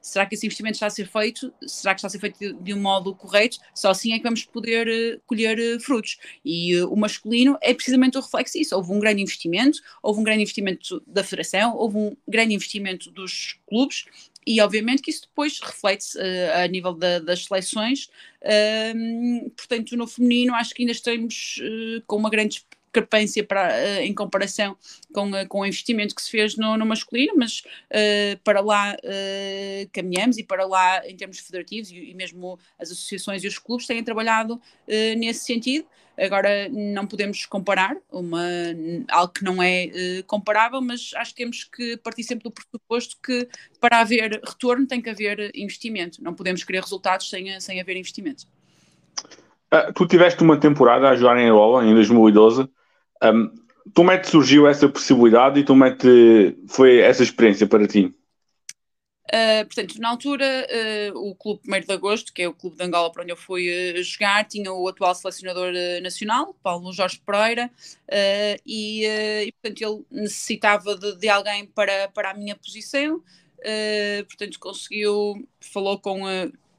Será 0.00 0.24
que 0.24 0.34
esse 0.34 0.46
investimento 0.46 0.76
está 0.76 0.86
a 0.86 0.90
ser 0.90 1.06
feito? 1.06 1.52
Será 1.66 1.94
que 1.94 1.98
está 1.98 2.06
a 2.06 2.10
ser 2.10 2.18
feito 2.18 2.38
de, 2.38 2.52
de 2.54 2.74
um 2.74 2.80
modo 2.80 3.14
correto? 3.14 3.58
Só 3.74 3.90
assim 3.90 4.12
é 4.12 4.18
que 4.18 4.24
vamos 4.24 4.44
poder 4.44 4.88
uh, 4.88 5.20
colher 5.26 5.58
uh, 5.58 5.80
frutos. 5.80 6.18
E 6.44 6.76
uh, 6.76 6.90
o 6.90 6.96
masculino 6.96 7.58
é 7.60 7.74
precisamente 7.74 8.16
o 8.16 8.20
reflexo 8.20 8.58
disso. 8.58 8.74
Houve 8.74 8.92
um 8.92 8.98
grande 8.98 9.20
investimento, 9.20 9.78
houve 10.02 10.20
um 10.20 10.24
grande 10.24 10.42
investimento 10.42 11.02
da 11.06 11.22
federação, 11.22 11.76
houve 11.76 11.98
um 11.98 12.16
grande 12.26 12.54
investimento 12.54 13.10
dos 13.10 13.58
clubes 13.66 14.06
e 14.46 14.60
obviamente 14.60 15.02
que 15.02 15.10
isso 15.10 15.22
depois 15.22 15.60
reflete-se 15.60 16.18
uh, 16.18 16.64
a 16.64 16.66
nível 16.66 16.94
da, 16.94 17.18
das 17.18 17.44
seleções. 17.44 18.08
Uh, 18.42 19.50
portanto, 19.50 19.96
no 19.96 20.06
feminino 20.06 20.54
acho 20.54 20.74
que 20.74 20.82
ainda 20.82 20.92
estamos 20.92 21.60
uh, 21.60 22.02
com 22.06 22.16
uma 22.16 22.30
grande 22.30 22.64
discrepância 22.84 23.44
para, 23.44 23.68
uh, 23.68 24.00
em 24.00 24.14
comparação 24.14 24.76
com, 25.12 25.30
com 25.48 25.60
o 25.60 25.66
investimento 25.66 26.14
que 26.14 26.22
se 26.22 26.30
fez 26.30 26.56
no, 26.56 26.76
no 26.76 26.86
masculino, 26.86 27.34
mas 27.36 27.62
para 28.42 28.60
lá 28.60 28.96
caminhamos 29.92 30.38
e 30.38 30.42
para 30.42 30.66
lá, 30.66 31.06
em 31.06 31.16
termos 31.16 31.38
federativos, 31.38 31.90
e, 31.90 32.10
e, 32.10 32.14
mesmo 32.14 32.58
as 32.78 32.90
associações 32.90 33.44
e 33.44 33.48
os 33.48 33.58
clubes 33.58 33.86
têm 33.86 34.02
trabalhado 34.02 34.60
nesse 35.16 35.44
sentido. 35.44 35.86
Agora, 36.20 36.68
não 36.68 37.06
podemos 37.06 37.46
comparar 37.46 37.96
uma, 38.10 38.44
algo 39.10 39.32
que 39.32 39.42
não 39.42 39.62
é 39.62 39.88
comparável, 40.26 40.80
mas 40.80 41.12
acho 41.16 41.30
que 41.30 41.42
temos 41.42 41.64
que 41.64 41.96
partir 41.96 42.22
sempre 42.24 42.44
do 42.44 42.50
pressuposto 42.50 43.16
que 43.24 43.48
para 43.80 44.00
haver 44.00 44.40
retorno 44.44 44.86
tem 44.86 45.00
que 45.00 45.08
haver 45.08 45.50
investimento. 45.54 46.22
Não 46.22 46.34
podemos 46.34 46.62
querer 46.62 46.82
resultados 46.82 47.30
sem, 47.30 47.58
sem 47.58 47.80
haver 47.80 47.96
investimento. 47.96 48.44
Uh, 49.72 49.92
tu 49.94 50.06
tiveste 50.06 50.42
uma 50.42 50.58
temporada 50.58 51.08
a 51.08 51.16
jogar 51.16 51.38
em 51.38 51.48
Angola 51.48 51.86
em 51.86 51.94
2012 51.94 52.68
um, 53.22 53.50
como 53.94 54.10
é 54.10 54.18
que 54.18 54.28
surgiu 54.28 54.66
essa 54.66 54.88
possibilidade 54.88 55.60
e 55.60 55.64
como 55.64 55.84
é 55.84 55.90
que 55.90 56.56
foi 56.68 56.98
essa 56.98 57.22
experiência 57.22 57.66
para 57.66 57.86
ti? 57.86 58.14
Uh, 59.30 59.64
portanto, 59.64 60.00
na 60.00 60.08
altura, 60.08 60.66
uh, 61.14 61.30
o 61.30 61.36
Clube 61.36 61.60
1 61.64 61.80
de 61.86 61.92
Agosto, 61.92 62.32
que 62.32 62.42
é 62.42 62.48
o 62.48 62.52
clube 62.52 62.76
de 62.76 62.82
Angola 62.82 63.12
para 63.12 63.22
onde 63.22 63.30
eu 63.30 63.36
fui 63.36 63.68
uh, 63.68 64.02
jogar, 64.02 64.44
tinha 64.44 64.72
o 64.72 64.88
atual 64.88 65.14
selecionador 65.14 65.72
nacional, 66.02 66.52
Paulo 66.60 66.92
Jorge 66.92 67.22
Pereira, 67.24 67.70
e, 68.66 69.04
e, 69.06 69.52
portanto, 69.52 69.80
ele 69.82 70.22
necessitava 70.22 70.96
de, 70.96 71.16
de, 71.16 71.28
alguém 71.28 71.64
para, 71.66 72.08
para 72.08 72.30
a 72.32 72.34
minha 72.34 72.56
posição. 72.56 73.22
portanto, 74.26 74.58
conseguiu, 74.58 75.46
falou 75.60 75.96
com 76.00 76.24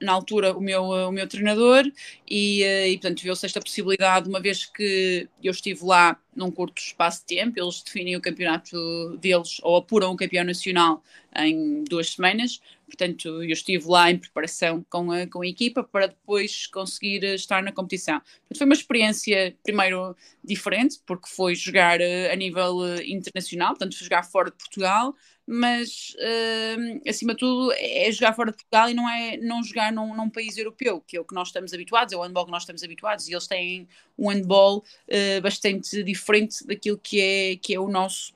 na 0.02 0.12
altura 0.12 0.58
o 0.58 0.62
meu, 0.62 0.84
o 0.84 1.12
meu 1.12 1.28
treinador 1.28 1.90
e, 2.30 2.64
eh, 2.64 2.90
e 2.90 2.98
portanto 2.98 3.22
viu-se 3.22 3.46
esta 3.46 3.62
possibilidade, 3.62 4.28
uma 4.28 4.42
vez 4.42 4.66
que 4.66 5.28
eu 5.44 5.52
estive 5.52 5.86
lá 5.86 6.18
num 6.36 6.52
curto 6.52 6.82
espaço 6.82 7.22
de 7.22 7.36
tempo, 7.36 7.60
eles 7.60 7.82
definem 7.82 8.16
o 8.16 8.22
campeonato 8.22 9.18
deles 9.18 9.60
ou 9.62 9.78
apuram 9.78 10.12
o 10.12 10.18
campeão 10.18 10.44
nacional 10.44 11.04
em 11.36 11.84
duas 11.84 12.12
semanas, 12.12 12.60
portanto 12.96 13.28
eu 13.28 13.52
estive 13.52 13.88
lá 13.88 14.12
em 14.12 14.18
preparação 14.18 14.86
com 14.90 15.12
a, 15.12 15.26
com 15.28 15.42
a 15.42 15.48
equipa 15.48 15.84
para 15.84 16.08
depois 16.08 16.68
conseguir 16.68 17.24
estar 17.24 17.64
na 17.64 17.72
competição. 17.72 18.20
Portanto, 18.20 18.58
foi 18.58 18.66
uma 18.66 18.74
experiência, 18.74 19.56
primeiro, 19.64 20.16
diferente, 20.44 21.00
porque 21.06 21.30
foi 21.30 21.56
jogar 21.56 22.02
eh, 22.02 22.32
a 22.32 22.36
nível 22.36 22.86
eh, 22.86 23.04
internacional, 23.08 23.70
portanto 23.70 23.94
jogar 23.96 24.24
fora 24.24 24.52
de 24.52 24.58
Portugal, 24.58 25.16
mas 25.46 26.16
uh, 26.18 27.10
acima 27.10 27.34
de 27.34 27.40
tudo 27.40 27.74
é 27.74 28.10
jogar 28.12 28.34
fora 28.34 28.52
de 28.52 28.58
Portugal 28.58 28.90
e 28.90 28.94
não 28.94 29.10
é 29.10 29.38
não 29.38 29.64
jogar 29.64 29.92
num, 29.92 30.16
num, 30.16 30.30
país 30.30 30.58
europeu, 30.58 31.02
que 31.06 31.18
é 31.18 31.20
o 31.20 31.26
que 31.26 31.34
nós 31.34 31.50
estamos 31.50 31.74
habituados, 31.74 32.14
é 32.14 32.18
o 32.18 32.22
handball 32.22 32.46
que 32.46 32.52
nós 32.52 32.64
estamos 32.64 32.84
habituados, 32.84 33.28
e 33.28 33.34
eles 33.34 33.48
têm 33.48 33.88
um 34.18 34.30
handball 34.30 34.78
uh, 34.78 35.42
bastante 35.42 36.04
diferente 36.04 36.66
daquilo 36.66 36.98
que 36.98 37.20
é, 37.20 37.56
que 37.58 37.74
é 37.74 37.80
o 37.80 37.90
nosso 37.90 38.34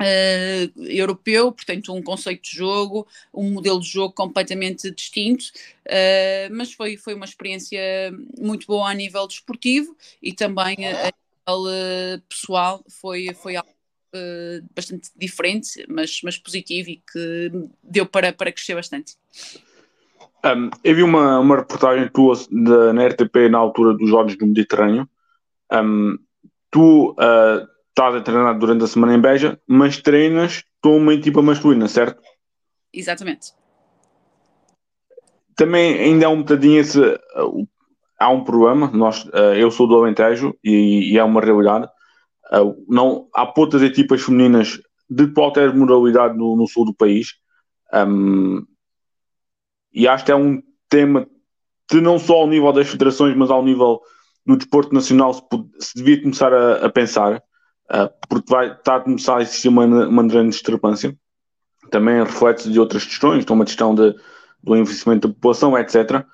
uh, 0.00 0.82
europeu, 0.84 1.52
portanto 1.52 1.94
um 1.94 2.02
conceito 2.02 2.42
de 2.42 2.56
jogo, 2.56 3.06
um 3.32 3.50
modelo 3.52 3.80
de 3.80 3.88
jogo 3.88 4.14
completamente 4.14 4.90
distinto, 4.90 5.44
mas 6.52 6.72
foi, 6.72 6.96
foi 6.96 7.14
uma 7.14 7.24
experiência 7.24 7.80
muito 8.38 8.66
boa 8.66 8.90
a 8.90 8.94
nível 8.94 9.26
desportivo 9.26 9.96
e 10.20 10.32
também 10.32 10.76
a, 10.88 11.12
nível 11.46 12.22
pessoal 12.28 12.84
foi, 12.88 13.32
foi 13.34 13.56
algo 13.56 13.70
bastante 14.74 15.10
diferente, 15.16 15.84
mas, 15.88 16.20
mas 16.22 16.38
positivo 16.38 16.90
e 16.90 17.02
que 17.12 17.52
deu 17.82 18.06
para, 18.06 18.32
para 18.32 18.52
crescer 18.52 18.74
bastante. 18.74 19.14
Um, 20.44 20.70
eu 20.84 20.94
vi 20.94 21.02
uma, 21.02 21.40
uma 21.40 21.56
reportagem 21.56 22.08
tua 22.08 22.34
da, 22.50 22.92
na 22.92 23.06
RTP 23.06 23.48
na 23.50 23.58
altura 23.58 23.94
dos 23.94 24.08
Jogos 24.08 24.36
do 24.36 24.46
Mediterrâneo. 24.46 25.08
Um, 25.72 26.18
tu 26.70 27.12
uh, 27.12 27.66
estás 27.96 28.14
a 28.14 28.20
treinar 28.20 28.58
durante 28.58 28.84
a 28.84 28.86
semana 28.86 29.14
em 29.14 29.20
Beja, 29.20 29.58
mas 29.66 29.96
treinas 29.96 30.62
com 30.82 30.98
uma 30.98 31.14
equipa 31.14 31.40
masculina, 31.40 31.88
certo? 31.88 32.20
Exatamente. 32.92 33.54
Também 35.56 35.98
ainda 35.98 36.26
há 36.26 36.28
um 36.28 36.40
bocadinho 36.40 36.78
esse. 36.78 37.00
Uh, 37.00 37.66
há 38.20 38.28
um 38.28 38.44
problema. 38.44 38.90
Nós, 38.92 39.24
uh, 39.24 39.54
eu 39.56 39.70
sou 39.70 39.88
do 39.88 39.96
Alentejo 39.96 40.54
e, 40.62 41.14
e 41.14 41.18
é 41.18 41.24
uma 41.24 41.40
realidade. 41.40 41.86
Uh, 42.52 42.84
não, 42.86 43.28
há 43.34 43.46
poucas 43.46 43.82
equipas 43.82 44.22
femininas 44.22 44.78
de 45.08 45.28
qualquer 45.32 45.74
modalidade 45.74 46.36
no, 46.36 46.54
no 46.54 46.66
sul 46.66 46.84
do 46.84 46.94
país. 46.94 47.28
Um, 47.94 48.66
e 49.90 50.06
acho 50.06 50.26
que 50.26 50.32
é 50.32 50.36
um 50.36 50.62
tema 50.90 51.26
que 51.88 51.98
não 52.02 52.18
só 52.18 52.34
ao 52.34 52.46
nível 52.46 52.72
das 52.72 52.88
federações, 52.88 53.34
mas 53.34 53.50
ao 53.50 53.64
nível 53.64 54.02
do 54.44 54.56
desporto 54.56 54.92
nacional 54.92 55.32
se, 55.32 55.42
se 55.78 55.96
devia 55.96 56.20
começar 56.20 56.52
a, 56.52 56.84
a 56.84 56.90
pensar, 56.90 57.42
uh, 57.90 58.10
porque 58.28 58.50
vai 58.50 58.72
estar 58.72 58.96
a 58.96 59.00
começar 59.00 59.38
a 59.38 59.42
existir 59.42 59.68
uma, 59.68 59.84
uma 59.84 60.26
grande 60.26 60.50
discrepância. 60.50 61.16
Também 61.90 62.22
reflete 62.22 62.70
de 62.70 62.80
outras 62.80 63.04
questões, 63.04 63.42
então 63.42 63.54
uma 63.54 63.64
questão 63.64 63.94
de, 63.94 64.14
do 64.62 64.76
envelhecimento 64.76 65.28
da 65.28 65.34
população, 65.34 65.78
etc. 65.78 66.24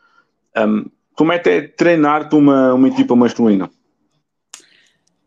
Um, 0.56 0.86
como 1.14 1.32
é 1.32 1.38
que 1.38 1.48
é 1.48 1.68
treinar 1.68 2.34
uma, 2.34 2.74
uma 2.74 2.88
equipa 2.88 3.14
masculina? 3.14 3.70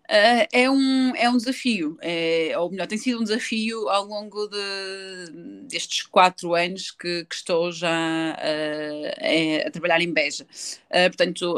Uh, 0.06 0.46
é, 0.52 0.70
um, 0.70 1.16
é 1.16 1.28
um 1.28 1.38
desafio, 1.38 1.98
é, 2.00 2.54
ou 2.60 2.70
melhor, 2.70 2.86
tem 2.86 2.98
sido 2.98 3.20
um 3.20 3.24
desafio 3.24 3.90
ao 3.90 4.06
longo 4.06 4.48
de, 4.48 5.68
destes 5.68 6.04
quatro 6.04 6.54
anos 6.54 6.92
que, 6.92 7.26
que 7.26 7.34
estou 7.34 7.72
já 7.72 8.38
uh, 8.38 9.68
a 9.68 9.72
trabalhar 9.72 10.00
em 10.02 10.14
Beja. 10.14 10.46
Uh, 10.92 11.10
portanto, 11.10 11.56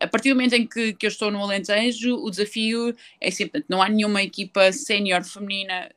a 0.00 0.06
partir 0.06 0.30
do 0.30 0.34
momento 0.34 0.54
em 0.54 0.66
que, 0.66 0.94
que, 0.94 1.06
eu 1.06 1.08
estou 1.08 1.30
no 1.30 1.42
Alentejo, 1.42 2.16
o 2.16 2.30
desafio 2.30 2.96
é 3.20 3.30
sempre, 3.30 3.64
não 3.68 3.82
há 3.82 3.88
nenhuma 3.88 4.22
equipa 4.22 4.72
sénior 4.72 5.22
feminina 5.22 5.90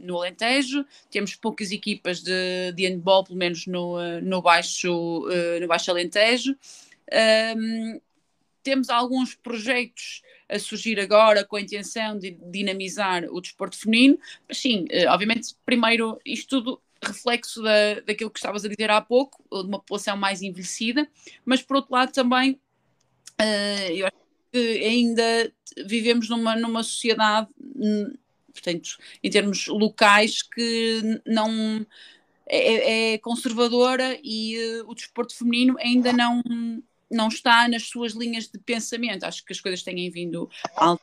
no 0.00 0.18
Alentejo, 0.18 0.84
temos 1.10 1.34
poucas 1.34 1.72
equipas 1.72 2.22
de, 2.22 2.72
de 2.72 2.86
handball, 2.86 3.24
pelo 3.24 3.38
menos 3.38 3.66
no, 3.66 3.96
no, 4.20 4.42
baixo, 4.42 5.26
no 5.60 5.66
baixo 5.66 5.90
Alentejo. 5.90 6.54
temos 8.62 8.90
alguns 8.90 9.34
projetos 9.34 10.22
a 10.48 10.58
surgir 10.58 10.98
agora 10.98 11.44
com 11.44 11.56
a 11.56 11.60
intenção 11.60 12.18
de 12.18 12.30
dinamizar 12.50 13.24
o 13.30 13.40
desporto 13.40 13.78
feminino, 13.78 14.18
mas 14.48 14.58
sim, 14.58 14.86
eh, 14.90 15.06
obviamente, 15.08 15.54
primeiro, 15.64 16.18
isto 16.24 16.62
tudo 16.62 16.82
reflexo 17.02 17.62
da, 17.62 18.00
daquilo 18.06 18.30
que 18.30 18.38
estavas 18.38 18.64
a 18.64 18.68
dizer 18.68 18.90
há 18.90 19.00
pouco, 19.00 19.44
de 19.50 19.68
uma 19.68 19.78
população 19.78 20.16
mais 20.16 20.42
envelhecida, 20.42 21.08
mas 21.44 21.62
por 21.62 21.76
outro 21.76 21.92
lado 21.92 22.12
também, 22.12 22.58
uh, 23.40 23.92
eu 23.92 24.06
acho 24.06 24.16
que 24.52 24.84
ainda 24.84 25.52
vivemos 25.86 26.28
numa, 26.28 26.56
numa 26.56 26.82
sociedade, 26.82 27.48
hum, 27.60 28.12
portanto, 28.52 28.98
em 29.22 29.30
termos 29.30 29.66
locais, 29.66 30.42
que 30.42 31.20
não 31.26 31.86
é, 32.46 33.14
é 33.14 33.18
conservadora 33.18 34.18
e 34.22 34.56
uh, 34.80 34.90
o 34.90 34.94
desporto 34.94 35.36
feminino 35.36 35.76
ainda 35.78 36.12
não 36.12 36.42
não 37.10 37.28
está 37.28 37.66
nas 37.68 37.84
suas 37.84 38.12
linhas 38.12 38.48
de 38.48 38.58
pensamento. 38.58 39.24
Acho 39.24 39.44
que 39.44 39.52
as 39.52 39.60
coisas 39.60 39.82
têm 39.82 40.10
vindo 40.10 40.48
alto. 40.76 41.02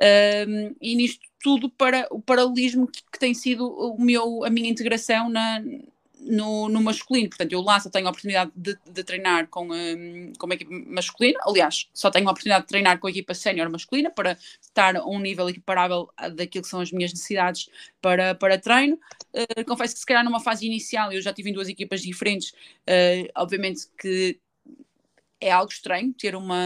Um, 0.00 0.74
e 0.80 0.96
nisto 0.96 1.20
tudo 1.40 1.70
para 1.70 2.08
o 2.10 2.20
paralelismo 2.20 2.88
que, 2.88 3.02
que, 3.12 3.18
tem 3.18 3.34
sido 3.34 3.68
o 3.68 4.00
meu, 4.00 4.44
a 4.44 4.50
minha 4.50 4.68
integração 4.68 5.28
na, 5.28 5.62
no, 6.24 6.68
no 6.68 6.80
masculino. 6.82 7.28
Portanto, 7.28 7.52
eu 7.52 7.60
lá 7.60 7.80
só 7.80 7.90
tenho 7.90 8.06
a 8.06 8.10
oportunidade 8.10 8.50
de, 8.54 8.76
de 8.90 9.04
treinar 9.04 9.48
com, 9.48 9.68
um, 9.72 10.32
com 10.38 10.46
uma 10.46 10.54
equipa 10.54 10.72
masculina. 10.86 11.38
Aliás, 11.42 11.88
só 11.92 12.10
tenho 12.10 12.28
a 12.28 12.30
oportunidade 12.30 12.64
de 12.64 12.68
treinar 12.68 12.98
com 12.98 13.06
a 13.06 13.10
equipa 13.10 13.34
sénior 13.34 13.68
masculina 13.70 14.10
para 14.10 14.38
estar 14.60 14.96
a 14.96 15.04
um 15.04 15.18
nível 15.18 15.48
equiparável 15.48 16.08
daquilo 16.34 16.62
que 16.62 16.68
são 16.68 16.80
as 16.80 16.92
minhas 16.92 17.12
necessidades 17.12 17.68
para, 18.00 18.34
para 18.34 18.58
treino. 18.58 18.98
Uh, 19.32 19.64
confesso 19.66 19.94
que 19.94 20.00
se 20.00 20.06
calhar 20.06 20.24
numa 20.24 20.40
fase 20.40 20.66
inicial 20.66 21.12
eu 21.12 21.20
já 21.20 21.32
tive 21.32 21.50
em 21.50 21.52
duas 21.52 21.68
equipas 21.68 22.02
diferentes. 22.02 22.50
Uh, 22.88 23.28
obviamente 23.34 23.88
que 23.98 24.38
é 25.42 25.50
algo 25.50 25.72
estranho 25.72 26.14
ter 26.14 26.36
uma, 26.36 26.56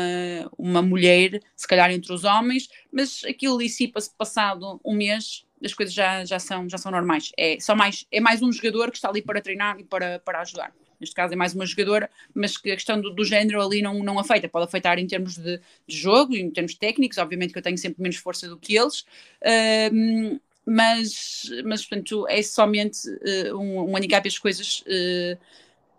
uma 0.58 0.82
mulher, 0.82 1.40
se 1.56 1.66
calhar 1.66 1.90
entre 1.90 2.12
os 2.12 2.24
homens, 2.24 2.68
mas 2.92 3.24
aquilo 3.24 3.56
dissipa-se 3.56 4.10
passado 4.14 4.78
um 4.84 4.94
mês, 4.94 5.45
as 5.64 5.74
coisas 5.74 5.94
já, 5.94 6.24
já, 6.24 6.38
são, 6.38 6.68
já 6.68 6.78
são 6.78 6.92
normais. 6.92 7.32
É, 7.36 7.58
só 7.60 7.74
mais, 7.74 8.06
é 8.10 8.20
mais 8.20 8.42
um 8.42 8.52
jogador 8.52 8.90
que 8.90 8.96
está 8.96 9.08
ali 9.08 9.22
para 9.22 9.40
treinar 9.40 9.78
e 9.78 9.84
para, 9.84 10.18
para 10.20 10.40
ajudar. 10.40 10.72
Neste 11.00 11.14
caso 11.14 11.32
é 11.32 11.36
mais 11.36 11.54
uma 11.54 11.66
jogadora, 11.66 12.10
mas 12.34 12.56
que 12.56 12.70
a 12.70 12.74
questão 12.74 13.00
do, 13.00 13.10
do 13.10 13.24
género 13.24 13.60
ali 13.62 13.82
não, 13.82 14.02
não 14.02 14.18
afeta. 14.18 14.48
Pode 14.48 14.64
afetar 14.66 14.98
em 14.98 15.06
termos 15.06 15.36
de, 15.36 15.60
de 15.86 15.96
jogo 15.96 16.34
e 16.34 16.40
em 16.40 16.50
termos 16.50 16.74
técnicos, 16.74 17.18
obviamente 17.18 17.52
que 17.52 17.58
eu 17.58 17.62
tenho 17.62 17.78
sempre 17.78 18.02
menos 18.02 18.16
força 18.16 18.48
do 18.48 18.56
que 18.56 18.76
eles, 18.76 19.00
uh, 19.00 20.40
mas, 20.64 21.50
mas 21.64 21.84
portanto 21.84 22.26
é 22.28 22.42
somente 22.42 23.08
uh, 23.08 23.56
um, 23.56 23.90
um 23.90 23.96
handicap 23.96 24.26
as 24.26 24.38
coisas 24.38 24.80
uh, 24.80 25.38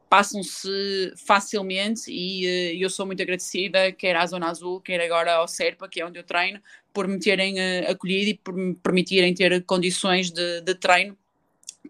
passam-se 0.10 1.14
facilmente 1.16 2.10
e 2.10 2.46
uh, 2.46 2.84
eu 2.84 2.90
sou 2.90 3.06
muito 3.06 3.22
agradecida, 3.22 3.92
quer 3.92 4.16
à 4.16 4.26
Zona 4.26 4.50
Azul, 4.50 4.80
quer 4.82 5.02
agora 5.02 5.34
ao 5.36 5.48
Serpa, 5.48 5.88
que 5.88 6.02
é 6.02 6.06
onde 6.06 6.20
eu 6.20 6.24
treino, 6.24 6.60
por 6.94 7.08
me 7.08 7.20
terem 7.20 7.56
uh, 7.56 7.92
acolhido 7.92 8.30
e 8.32 8.34
por 8.34 8.56
me 8.56 8.74
permitirem 8.76 9.34
ter 9.34 9.64
condições 9.64 10.32
de, 10.32 10.62
de 10.62 10.76
treino 10.76 11.18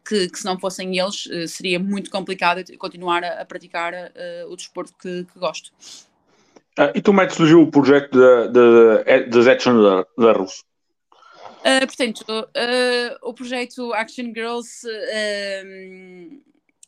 que, 0.07 0.29
que, 0.29 0.39
se 0.39 0.45
não 0.45 0.59
fossem 0.59 0.97
eles 0.97 1.25
uh, 1.27 1.47
seria 1.47 1.79
muito 1.79 2.09
complicado 2.09 2.63
continuar 2.77 3.23
a, 3.23 3.41
a 3.41 3.45
praticar 3.45 3.93
o 4.49 4.55
desporto 4.55 4.93
que, 4.99 5.25
que 5.25 5.39
gosto. 5.39 5.71
Ah, 6.77 6.91
e 6.93 7.01
como 7.01 7.21
é 7.21 7.27
que 7.27 7.33
surgiu 7.33 7.61
o 7.61 7.71
projeto 7.71 8.17
das 8.51 9.47
Action 9.47 9.81
da, 9.81 10.05
da 10.17 10.31
Rus? 10.33 10.63
Uh, 11.67 11.85
portanto, 11.85 12.23
uh, 12.29 13.17
o 13.29 13.33
projeto 13.33 13.93
Action 13.93 14.25
Girls 14.33 14.87
uh, 14.87 16.41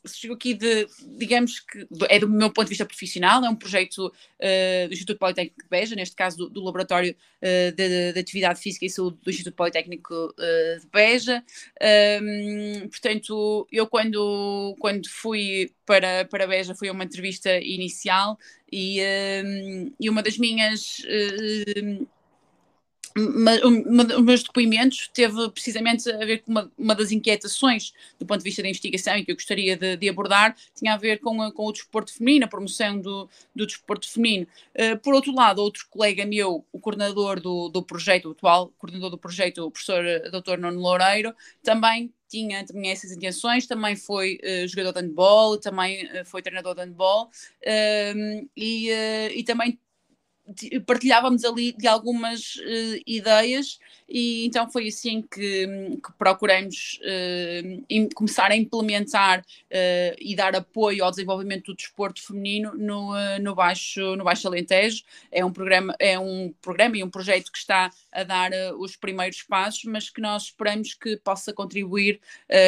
surgiu 0.06 0.34
aqui 0.34 0.54
de, 0.54 0.88
digamos 1.18 1.60
que 1.60 1.88
é 2.10 2.20
do 2.20 2.30
meu 2.30 2.50
ponto 2.50 2.66
de 2.66 2.70
vista 2.70 2.86
profissional, 2.86 3.44
é 3.44 3.50
um 3.50 3.56
projeto 3.56 4.08
uh, 4.08 4.88
do 4.88 4.94
Instituto 4.94 5.18
Politécnico 5.18 5.62
de 5.62 5.70
Beja, 5.70 5.96
neste 5.96 6.16
caso 6.16 6.38
do, 6.38 6.50
do 6.50 6.64
Laboratório 6.64 7.14
uh, 7.14 7.72
de, 7.76 8.14
de, 8.14 8.20
Atividade 8.20 8.60
Física 8.60 8.86
e 8.86 8.90
Saúde 8.90 9.18
do 9.24 9.30
Instituto 9.30 9.56
Politécnico 9.56 10.14
uh, 10.14 10.80
de 10.80 10.88
Beja. 10.88 11.44
Um, 12.22 12.88
portanto, 12.88 13.68
eu 13.72 13.88
quando, 13.88 14.76
quando 14.80 15.10
fui 15.10 15.72
para, 15.86 16.26
para 16.26 16.48
Beja 16.48 16.76
foi 16.76 16.90
uma 16.90 17.04
entrevista 17.04 17.58
inicial 17.60 18.38
e, 18.72 19.02
um, 19.44 19.92
e 20.00 20.10
uma 20.10 20.24
das 20.24 20.38
minhas 20.38 21.02
os 23.64 24.24
meus 24.24 24.44
depoimentos 24.44 25.10
teve 25.14 25.50
precisamente 25.50 26.10
a 26.10 26.26
ver 26.26 26.40
com 26.40 26.52
uma, 26.52 26.72
uma, 26.78 26.96
das 26.96 27.12
inquietações 27.12 27.94
do 28.20 28.26
ponto 28.26 28.40
de 28.40 28.44
vista 28.44 28.62
da 28.62 28.70
investigação 28.70 29.18
e 29.18 29.26
que 29.26 29.32
eu 29.32 29.36
gostaria 29.36 29.76
de, 29.76 29.98
de 29.98 30.10
abordar, 30.10 30.56
tinha 30.76 30.94
a 30.94 30.98
ver 30.98 31.20
com, 31.20 31.42
a, 31.42 31.52
com 31.52 31.66
o 31.66 31.72
desporto 31.72 32.14
feminino, 32.14 32.46
a 32.46 32.48
promoção 32.48 33.00
do, 33.00 33.30
do 33.56 33.66
desporto 33.66 34.10
feminino. 34.10 34.48
Uh, 34.76 34.98
por 35.00 35.14
outro 35.14 35.34
lado, 35.34 35.62
outro 35.62 35.86
colega 35.90 36.26
meu, 36.26 36.66
o 36.72 36.80
coordenador 36.80 37.40
do, 37.40 37.70
do 37.70 37.84
projeto, 37.84 38.30
o 38.30 38.32
atual 38.32 38.72
coordenador 38.78 39.10
do 39.12 39.18
projeto, 39.18 39.66
o 39.66 39.72
professor 39.72 40.06
eh, 40.06 40.30
Dr. 40.30 40.58
Nuno 40.58 40.80
Loureiro, 40.80 41.34
também 41.64 42.14
tinha 42.28 42.64
também 42.64 42.92
essas 42.92 43.12
intenções, 43.12 43.66
também 43.66 43.96
foi 43.96 44.40
uh, 44.44 44.68
jogador 44.68 44.94
de 44.94 45.08
handball, 45.08 45.58
também 45.58 46.06
uh, 46.06 46.26
foi 46.26 46.42
treinador 46.42 46.76
de 46.76 46.82
handball 46.82 47.30
e, 48.56 48.90
e 49.34 49.44
também 49.44 49.80
partilhávamos 50.86 51.44
ali 51.46 51.74
de 51.74 51.88
algumas 51.88 52.56
uh, 52.56 53.02
ideias 53.06 53.80
e 54.08 54.46
então 54.46 54.70
foi 54.72 54.88
assim 54.88 55.22
que, 55.22 55.68
que 55.68 56.14
procuramos 56.18 57.00
uh, 57.04 58.16
começar 58.16 58.50
a 58.52 58.56
implementar 58.56 59.42
uh, 59.42 60.16
e 60.20 60.36
dar 60.36 60.56
apoio 60.56 61.04
ao 61.04 61.12
desenvolvimento 61.12 61.66
do 61.66 61.76
desporto 61.76 62.26
feminino 62.26 62.74
no, 62.74 63.14
no, 63.40 63.54
baixo, 63.54 64.16
no 64.16 64.24
Baixo 64.24 64.48
Alentejo. 64.48 65.04
É 65.32 65.46
um 65.46 65.52
programa, 65.52 65.96
é 66.00 66.18
um 66.18 66.54
programa 66.62 66.98
e 66.98 67.04
um 67.04 67.10
projeto 67.10 67.52
que 67.52 67.60
está 67.60 67.92
a 68.12 68.24
dar 68.24 68.52
os 68.78 68.96
primeiros 68.96 69.44
passos, 69.44 69.84
mas 69.84 70.10
que 70.10 70.22
nós 70.22 70.44
esperamos 70.46 70.96
que 70.96 71.18
possa 71.18 71.54
contribuir 71.54 72.20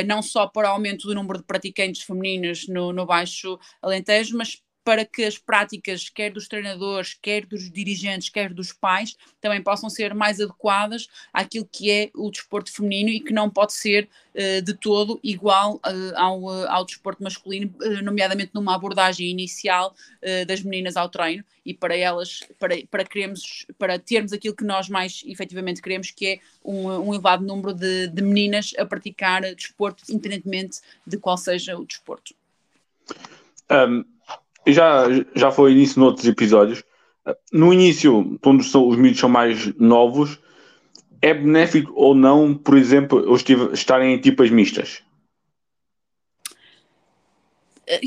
não 0.05 0.21
só 0.21 0.45
para 0.45 0.69
o 0.69 0.73
aumento 0.73 1.07
do 1.07 1.15
número 1.15 1.39
de 1.39 1.45
praticantes 1.45 2.03
femininas 2.03 2.67
no, 2.67 2.93
no 2.93 3.05
Baixo 3.05 3.59
Alentejo, 3.81 4.38
mas 4.38 4.61
para 4.91 5.05
que 5.05 5.24
as 5.24 5.38
práticas, 5.38 6.10
quer 6.10 6.33
dos 6.33 6.50
treinadores, 6.50 7.13
quer 7.13 7.45
dos 7.45 7.71
dirigentes, 7.71 8.27
quer 8.27 8.53
dos 8.53 8.74
pais, 8.74 9.15
também 9.39 9.63
possam 9.63 9.89
ser 9.89 10.13
mais 10.13 10.41
adequadas 10.41 11.07
àquilo 11.31 11.65
que 11.71 11.89
é 11.89 12.12
o 12.13 12.29
desporto 12.29 12.69
feminino 12.69 13.10
e 13.10 13.21
que 13.21 13.31
não 13.31 13.50
pode 13.50 13.71
ser 13.71 14.10
uh, 14.36 14.62
de 14.62 14.74
todo 14.74 15.17
igual 15.24 15.75
uh, 15.75 16.17
ao, 16.17 16.41
uh, 16.41 16.67
ao 16.67 16.83
desporto 16.83 17.24
masculino, 17.24 17.74
nomeadamente 18.03 18.51
numa 18.53 18.75
abordagem 18.75 19.29
inicial 19.29 19.95
das 20.45 20.62
meninas 20.62 20.98
ao 20.98 21.07
treino 21.07 21.43
e 21.65 21.74
para 21.74 21.95
elas, 21.95 22.41
para, 22.60 22.75
para, 22.89 23.05
queremos, 23.05 23.65
para 23.77 23.98
termos 23.98 24.33
aquilo 24.33 24.55
que 24.55 24.65
nós 24.65 24.89
mais 24.89 25.24
efetivamente 25.25 25.81
queremos, 25.81 26.12
que 26.12 26.25
é 26.27 26.39
um, 26.65 26.88
um 26.89 27.13
elevado 27.13 27.45
número 27.45 27.74
de, 27.74 28.07
de 28.07 28.21
meninas 28.21 28.74
a 28.77 28.86
praticar 28.86 29.41
desporto, 29.55 30.03
independentemente 30.09 30.79
de 31.07 31.18
qual 31.18 31.37
seja 31.37 31.77
o 31.77 31.85
desporto. 31.85 32.35
Um 33.70 34.03
já, 34.67 35.05
já 35.35 35.51
foi 35.51 35.71
início 35.71 36.00
noutros 36.00 36.27
episódios. 36.27 36.83
No 37.51 37.74
início, 37.74 38.37
quando 38.41 38.63
são, 38.63 38.87
os 38.87 38.97
miúdos 38.97 39.19
são 39.19 39.29
mais 39.29 39.74
novos, 39.77 40.39
é 41.21 41.33
benéfico 41.33 41.91
ou 41.95 42.15
não, 42.15 42.55
por 42.55 42.77
exemplo, 42.77 43.19
eles 43.19 43.43
estarem 43.74 44.13
em 44.13 44.15
equipas 44.15 44.50
mistas? 44.50 45.03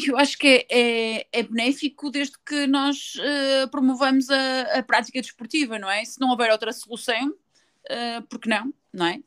Eu 0.07 0.17
acho 0.17 0.39
que 0.39 0.67
é, 0.69 1.19
é, 1.19 1.27
é 1.31 1.43
benéfico 1.43 2.11
desde 2.11 2.35
que 2.45 2.67
nós 2.67 3.15
uh, 3.17 3.69
promovamos 3.71 4.31
a, 4.31 4.79
a, 4.79 4.83
prática 4.83 5.21
desportiva, 5.21 5.79
não 5.79 5.91
é? 5.91 6.05
Se 6.05 6.19
não 6.19 6.31
houver 6.31 6.51
outra 6.51 6.73
solução, 6.73 7.29
uh, 7.29 8.23
por 8.29 8.41
que 8.41 8.49
não? 8.49 8.73
não 8.95 9.07
é? 9.07 9.21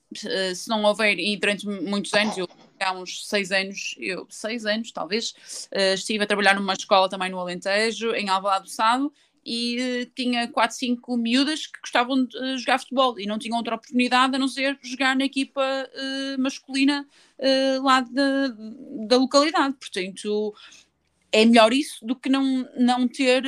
Se 0.55 0.69
não 0.69 0.83
houver, 0.83 1.19
e 1.19 1.35
durante 1.37 1.67
muitos 1.67 2.13
anos, 2.13 2.37
eu 2.37 2.47
há 2.83 2.91
uns 2.91 3.27
seis 3.27 3.51
anos, 3.51 3.95
eu, 3.97 4.27
seis 4.29 4.65
anos 4.65 4.91
talvez, 4.91 5.31
uh, 5.73 5.93
estive 5.93 6.23
a 6.23 6.27
trabalhar 6.27 6.55
numa 6.55 6.73
escola 6.73 7.09
também 7.09 7.29
no 7.29 7.39
Alentejo, 7.39 8.11
em 8.11 8.29
Alvalade 8.29 8.65
do 8.65 8.69
Sado, 8.69 9.11
e 9.45 9.77
uh, 9.79 10.11
tinha 10.15 10.47
quatro, 10.47 10.75
cinco 10.75 11.15
miúdas 11.15 11.67
que 11.67 11.79
gostavam 11.79 12.25
de 12.25 12.37
uh, 12.37 12.57
jogar 12.57 12.79
futebol 12.79 13.19
e 13.19 13.25
não 13.25 13.39
tinham 13.39 13.57
outra 13.57 13.75
oportunidade 13.75 14.35
a 14.35 14.39
não 14.39 14.47
ser 14.47 14.77
jogar 14.81 15.15
na 15.15 15.25
equipa 15.25 15.61
masculina 16.37 17.07
lá 17.83 18.01
da, 18.01 18.47
da 19.07 19.17
localidade. 19.17 19.75
Portanto, 19.75 20.53
é 21.31 21.45
melhor 21.45 21.71
isso 21.71 22.05
do 22.05 22.15
que 22.15 22.29
não, 22.29 22.67
não 22.75 23.07
ter, 23.07 23.43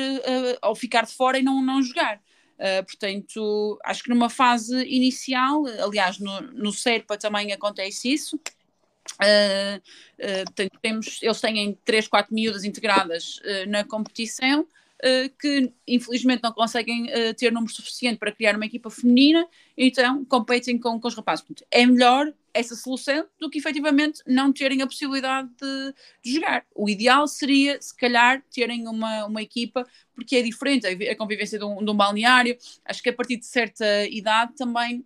ou 0.62 0.74
ficar 0.74 1.04
de 1.04 1.12
fora 1.12 1.38
e 1.38 1.42
não, 1.42 1.60
não 1.60 1.82
jogar. 1.82 2.20
Uh, 2.60 2.84
portanto, 2.84 3.80
acho 3.82 4.02
que 4.02 4.10
numa 4.10 4.28
fase 4.28 4.84
inicial, 4.84 5.64
aliás, 5.82 6.18
no, 6.18 6.42
no 6.42 6.70
SERPA 6.70 7.16
também 7.16 7.54
acontece 7.54 8.12
isso. 8.12 8.38
Uh, 9.20 9.78
uh, 9.78 10.78
temos, 10.80 11.18
eles 11.22 11.40
têm 11.40 11.78
3, 11.84 12.08
4 12.08 12.34
miúdas 12.34 12.64
integradas 12.64 13.40
na 13.68 13.84
competição. 13.84 14.66
que 15.38 15.72
infelizmente 15.88 16.42
não 16.42 16.52
conseguem 16.52 17.06
ter 17.34 17.50
número 17.50 17.72
suficiente 17.72 18.18
para 18.18 18.30
criar 18.30 18.54
uma 18.54 18.66
equipa 18.66 18.90
feminina, 18.90 19.46
então 19.76 20.24
competem 20.26 20.78
com, 20.78 21.00
com 21.00 21.08
os 21.08 21.14
rapazes. 21.14 21.42
Portanto, 21.42 21.66
é 21.70 21.86
melhor 21.86 22.30
essa 22.52 22.74
solução 22.74 23.26
do 23.38 23.48
que 23.48 23.58
efetivamente 23.58 24.22
não 24.26 24.52
terem 24.52 24.82
a 24.82 24.86
possibilidade 24.86 25.48
de, 25.60 25.94
de, 26.22 26.34
jogar. 26.34 26.64
O 26.74 26.88
ideal 26.88 27.26
seria, 27.26 27.80
se 27.80 27.96
calhar, 27.96 28.42
terem 28.52 28.86
uma, 28.88 29.24
uma 29.26 29.42
equipa, 29.42 29.86
porque 30.14 30.36
é 30.36 30.42
diferente 30.42 30.86
a, 30.86 31.16
convivência 31.16 31.58
de 31.58 31.64
um, 31.64 31.82
de 31.84 31.90
um 31.90 31.94
balneário. 31.94 32.56
Acho 32.84 33.02
que 33.02 33.08
a 33.08 33.12
partir 33.12 33.36
de 33.36 33.46
certa 33.46 34.06
idade 34.06 34.54
também 34.56 35.04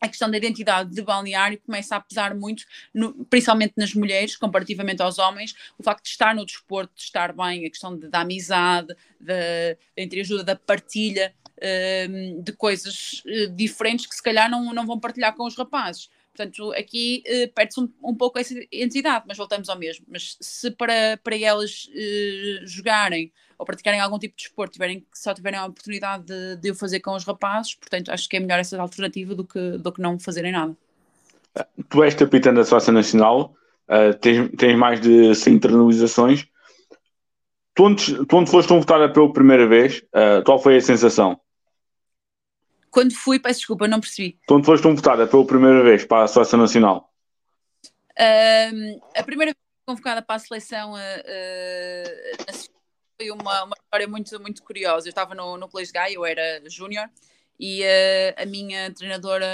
a 0.00 0.08
questão 0.08 0.30
da 0.30 0.36
identidade 0.36 0.94
de 0.94 1.02
balneário 1.02 1.60
começa 1.64 1.96
a 1.96 2.00
pesar 2.00 2.34
muito, 2.34 2.64
no, 2.94 3.24
principalmente 3.26 3.74
nas 3.76 3.94
mulheres, 3.94 4.36
comparativamente 4.36 5.02
aos 5.02 5.18
homens, 5.18 5.54
o 5.78 5.82
facto 5.82 6.04
de 6.04 6.10
estar 6.10 6.34
no 6.34 6.46
desporto, 6.46 6.94
de 6.94 7.02
estar 7.02 7.32
bem, 7.32 7.66
a 7.66 7.70
questão 7.70 7.96
de, 7.96 8.08
da 8.08 8.20
amizade, 8.20 8.94
de, 9.20 9.76
entre 9.96 10.20
ajuda 10.20 10.44
da 10.44 10.56
partilha 10.56 11.34
uh, 11.56 12.42
de 12.42 12.52
coisas 12.52 13.22
uh, 13.26 13.50
diferentes 13.54 14.06
que 14.06 14.14
se 14.14 14.22
calhar 14.22 14.50
não, 14.50 14.72
não 14.72 14.86
vão 14.86 14.98
partilhar 14.98 15.34
com 15.34 15.44
os 15.44 15.56
rapazes. 15.56 16.08
Portanto, 16.34 16.72
aqui 16.72 17.24
uh, 17.26 17.52
perde-se 17.52 17.80
um, 17.80 17.92
um, 18.02 18.14
pouco 18.14 18.38
essa 18.38 18.54
entidade, 18.70 19.24
mas 19.26 19.36
voltamos 19.36 19.68
ao 19.68 19.76
mesmo. 19.76 20.06
Mas 20.08 20.36
se 20.40 20.70
para, 20.70 21.18
para 21.22 21.36
elas 21.36 21.88
uh, 21.88 22.66
jogarem 22.66 23.32
ou 23.58 23.66
praticarem 23.66 24.00
algum 24.00 24.18
tipo 24.18 24.36
de 24.36 24.44
desporto, 24.44 24.74
tiverem, 24.74 25.04
só 25.12 25.34
tiverem 25.34 25.58
a 25.58 25.66
oportunidade 25.66 26.24
de, 26.24 26.56
de 26.56 26.70
o 26.70 26.74
fazer 26.74 27.00
com 27.00 27.14
os 27.14 27.24
rapazes, 27.24 27.74
portanto, 27.74 28.10
acho 28.10 28.28
que 28.28 28.36
é 28.36 28.40
melhor 28.40 28.60
essa 28.60 28.80
alternativa 28.80 29.34
do 29.34 29.44
que, 29.44 29.72
do 29.78 29.92
que 29.92 30.00
não 30.00 30.18
fazerem 30.18 30.52
nada. 30.52 30.76
Tu 31.88 32.04
és 32.04 32.14
capitã 32.14 32.54
da 32.54 32.64
Seleção 32.64 32.94
Nacional, 32.94 33.54
uh, 33.88 34.16
tens, 34.20 34.48
tens 34.56 34.78
mais 34.78 35.00
de 35.00 35.34
100 35.34 35.54
internalizações. 35.54 36.46
Tu, 37.74 37.84
onde, 37.84 38.26
tu 38.26 38.36
onde 38.36 38.50
foste 38.50 38.68
convocada 38.68 39.12
pela 39.12 39.32
primeira 39.32 39.66
vez, 39.66 40.02
qual 40.44 40.58
foi 40.58 40.76
a 40.76 40.80
sensação? 40.80 41.40
Quando 42.90 43.14
fui, 43.14 43.38
peço 43.38 43.60
desculpa, 43.60 43.86
não 43.86 44.00
percebi. 44.00 44.38
Quando 44.46 44.64
foste 44.64 44.82
convocada 44.82 45.26
pela 45.26 45.46
primeira 45.46 45.82
vez 45.82 46.04
para 46.04 46.24
a 46.24 46.28
Seleção 46.28 46.58
Nacional? 46.58 47.12
Uh, 48.18 49.00
a 49.16 49.22
primeira 49.22 49.52
vez 49.52 49.56
convocada 49.86 50.20
para 50.22 50.36
a 50.36 50.38
Seleção 50.38 50.92
uh, 50.92 50.96
uh, 50.96 52.77
foi 53.18 53.30
uma, 53.32 53.64
uma 53.64 53.76
história 53.76 54.06
muito, 54.06 54.40
muito 54.40 54.62
curiosa. 54.62 55.08
Eu 55.08 55.10
estava 55.10 55.34
no, 55.34 55.56
no 55.56 55.68
Colégio 55.68 55.92
Gaia, 55.92 56.14
eu 56.14 56.24
era 56.24 56.62
júnior, 56.70 57.10
e 57.58 57.82
uh, 57.82 58.42
a 58.42 58.46
minha 58.46 58.92
treinadora 58.94 59.44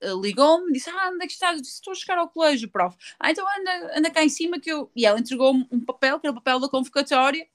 uh, 0.00 0.20
ligou-me, 0.20 0.72
disse: 0.72 0.88
Ah, 0.90 1.10
onde 1.12 1.24
é 1.24 1.26
que 1.26 1.32
estás? 1.32 1.60
Disse: 1.60 1.74
Estou 1.74 1.92
a 1.92 1.96
chegar 1.96 2.18
ao 2.18 2.28
colégio, 2.28 2.70
prof. 2.70 2.96
Ah, 3.18 3.30
então 3.32 3.44
anda, 3.58 3.98
anda 3.98 4.10
cá 4.10 4.22
em 4.22 4.28
cima 4.28 4.60
que 4.60 4.70
eu. 4.70 4.90
E 4.94 5.04
ela 5.04 5.18
entregou-me 5.18 5.66
um 5.70 5.84
papel, 5.84 6.20
que 6.20 6.26
era 6.26 6.32
o 6.32 6.40
papel 6.40 6.60
da 6.60 6.68
convocatória, 6.68 7.46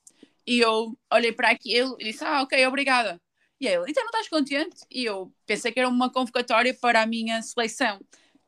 e 0.45 0.59
eu 0.59 0.97
olhei 1.11 1.31
para 1.31 1.49
aquilo 1.49 1.95
e 1.99 2.05
disse: 2.05 2.23
Ah, 2.23 2.41
ok, 2.41 2.65
obrigada. 2.67 3.21
E 3.59 3.67
ele, 3.67 3.89
então 3.89 4.03
não 4.03 4.09
estás 4.09 4.29
contente? 4.29 4.77
E 4.91 5.05
eu 5.05 5.33
pensei 5.45 5.71
que 5.71 5.79
era 5.79 5.89
uma 5.89 6.11
convocatória 6.11 6.73
para 6.73 7.01
a 7.01 7.07
minha 7.07 7.41
seleção. 7.41 7.99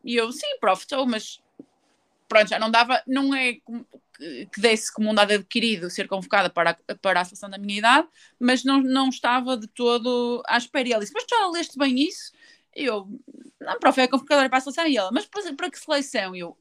E 0.04 0.16
eu, 0.16 0.32
sim, 0.32 0.60
prof, 0.60 0.82
estou, 0.84 1.06
mas 1.08 1.42
pronto, 2.28 2.48
já 2.48 2.60
não 2.60 2.70
dava, 2.70 3.02
não 3.08 3.34
é 3.34 3.58
que 4.52 4.60
desse 4.60 4.94
como 4.94 5.10
um 5.10 5.14
dado 5.14 5.32
adquirido 5.32 5.90
ser 5.90 6.08
convocada 6.08 6.50
para 6.50 6.72
a, 6.72 6.96
para 6.96 7.22
a 7.22 7.26
seleção 7.26 7.50
da 7.50 7.58
minha 7.58 7.80
idade, 7.80 8.08
mas 8.38 8.64
não, 8.64 8.82
não 8.82 9.10
estava 9.10 9.56
de 9.58 9.68
todo 9.68 10.44
à 10.48 10.58
espera. 10.58 10.88
E 10.88 10.92
ele 10.92 11.00
disse: 11.02 11.14
Mas 11.14 11.26
já 11.30 11.48
leste 11.48 11.78
bem 11.78 12.00
isso? 12.00 12.34
E 12.76 12.86
eu, 12.86 13.08
não, 13.60 13.80
prof, 13.80 14.00
é 14.00 14.08
convocadora 14.08 14.50
para 14.50 14.58
a 14.58 14.62
seleção. 14.62 14.88
E 14.88 14.98
ela, 14.98 15.12
mas 15.12 15.26
para, 15.26 15.54
para 15.54 15.72
que 15.72 15.80
seleção? 15.80 16.36
E 16.36 16.40
eu, 16.40 16.58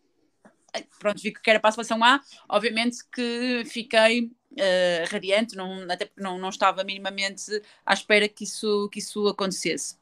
pronto, 0.99 1.21
vi 1.21 1.33
que 1.33 1.51
era 1.51 1.61
para 1.61 1.71
a 1.71 1.73
seleção 1.73 2.03
A, 2.05 2.21
obviamente 2.49 2.99
que 3.13 3.65
fiquei 3.67 4.25
uh, 4.25 5.11
radiante, 5.11 5.57
não, 5.57 5.83
até 5.91 6.07
porque 6.07 6.23
não, 6.23 6.39
não 6.39 6.49
estava 6.49 6.85
minimamente 6.85 7.63
à 7.85 7.93
espera 7.93 8.29
que 8.29 8.45
isso, 8.45 8.89
que 8.91 9.01
isso 9.01 9.27
acontecesse. 9.27 9.97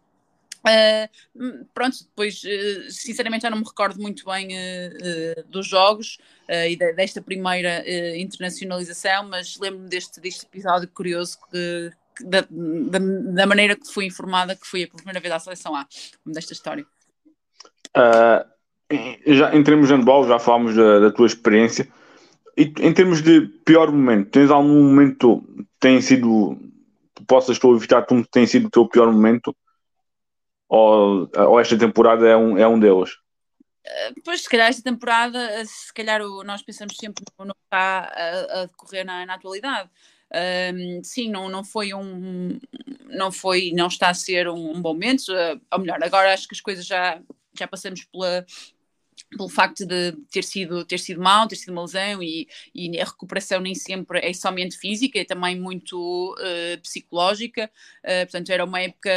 Uh, 0.66 1.64
pronto, 1.72 1.96
depois, 2.04 2.42
uh, 2.42 2.90
sinceramente, 2.90 3.42
já 3.42 3.50
não 3.50 3.58
me 3.58 3.64
recordo 3.64 4.00
muito 4.00 4.24
bem 4.24 4.48
uh, 4.48 5.48
dos 5.48 5.66
jogos 5.66 6.18
e 6.48 6.76
de, 6.76 6.92
desta 6.92 7.20
primeira 7.20 7.84
internacionalização, 8.16 9.28
mas 9.28 9.58
lembro-me 9.58 9.88
deste, 9.88 10.20
deste 10.20 10.46
episódio 10.46 10.88
curioso 10.88 11.38
que, 11.50 11.90
que 12.16 12.24
da, 12.24 12.46
da, 12.48 12.98
da, 13.00 13.46
maneira 13.46 13.74
que 13.74 13.92
fui 13.92 14.06
informada 14.06 14.54
que 14.54 14.64
fui 14.64 14.84
a 14.84 14.86
primeira 14.86 15.18
vez 15.18 15.32
à 15.32 15.40
seleção 15.40 15.74
A, 15.74 15.84
desta 16.24 16.52
história. 16.52 16.86
já, 19.26 19.56
em 19.56 19.64
termos 19.64 19.88
de 19.88 19.94
handball, 19.94 20.28
já 20.28 20.38
falámos 20.38 20.76
da, 20.76 21.00
da 21.00 21.10
tua 21.10 21.26
experiência. 21.26 21.88
E 22.56 22.72
em 22.78 22.94
termos 22.94 23.22
de 23.22 23.40
pior 23.64 23.90
momento, 23.90 24.30
tens 24.30 24.48
algum 24.48 24.84
momento 24.84 25.42
que 25.58 25.66
tem 25.80 26.00
sido, 26.00 26.56
possas 27.26 27.58
tu 27.58 27.74
evitar, 27.74 28.06
que 28.06 28.24
tem 28.30 28.46
sido 28.46 28.68
o 28.68 28.70
teu 28.70 28.86
pior 28.86 29.10
momento? 29.10 29.52
Ou, 30.68 31.30
ou 31.34 31.60
esta 31.60 31.78
temporada 31.78 32.26
é 32.26 32.36
um, 32.36 32.58
é 32.58 32.66
um 32.66 32.78
deles? 32.78 33.10
Eh, 33.84 34.12
pois, 34.24 34.42
se 34.42 34.48
calhar 34.48 34.68
esta 34.68 34.82
temporada, 34.82 35.38
eh, 35.38 35.64
se 35.64 35.92
calhar 35.94 36.20
o, 36.20 36.42
nós 36.42 36.62
pensamos 36.62 36.96
sempre 36.96 37.24
no 37.38 37.54
que 37.54 37.60
está 37.64 38.12
a, 38.12 38.62
a 38.62 38.66
decorrer 38.66 39.04
na, 39.04 39.24
na 39.24 39.34
atualidade. 39.34 39.88
Um, 40.74 41.04
sim, 41.04 41.30
não, 41.30 41.48
não 41.48 41.62
foi 41.62 41.94
um, 41.94 42.58
não 43.04 43.30
foi, 43.30 43.70
não 43.72 43.86
está 43.86 44.08
a 44.10 44.14
ser 44.14 44.48
um, 44.48 44.72
um 44.76 44.82
bom 44.82 44.92
momento, 44.92 45.28
uh, 45.28 45.60
ou 45.72 45.78
melhor, 45.78 46.02
agora 46.02 46.34
acho 46.34 46.48
que 46.48 46.54
as 46.54 46.60
coisas 46.60 46.84
já, 46.84 47.22
já 47.56 47.68
passamos 47.68 48.04
pela, 48.04 48.44
pelo 49.30 49.48
facto 49.48 49.86
de 49.86 50.12
ter 50.30 50.42
sido, 50.42 50.84
ter 50.84 50.98
sido 50.98 51.20
mal, 51.20 51.46
ter 51.46 51.54
sido 51.54 51.70
uma 51.70 51.82
lesão 51.82 52.20
e, 52.22 52.48
e 52.74 53.00
a 53.00 53.04
recuperação 53.04 53.60
nem 53.60 53.74
sempre 53.74 54.18
é 54.18 54.32
somente 54.32 54.76
física, 54.76 55.20
é 55.20 55.24
também 55.24 55.58
muito 55.58 56.34
uh, 56.34 56.80
psicológica, 56.82 57.70
uh, 58.04 58.26
portanto 58.26 58.50
era 58.50 58.64
uma 58.64 58.80
época 58.80 59.10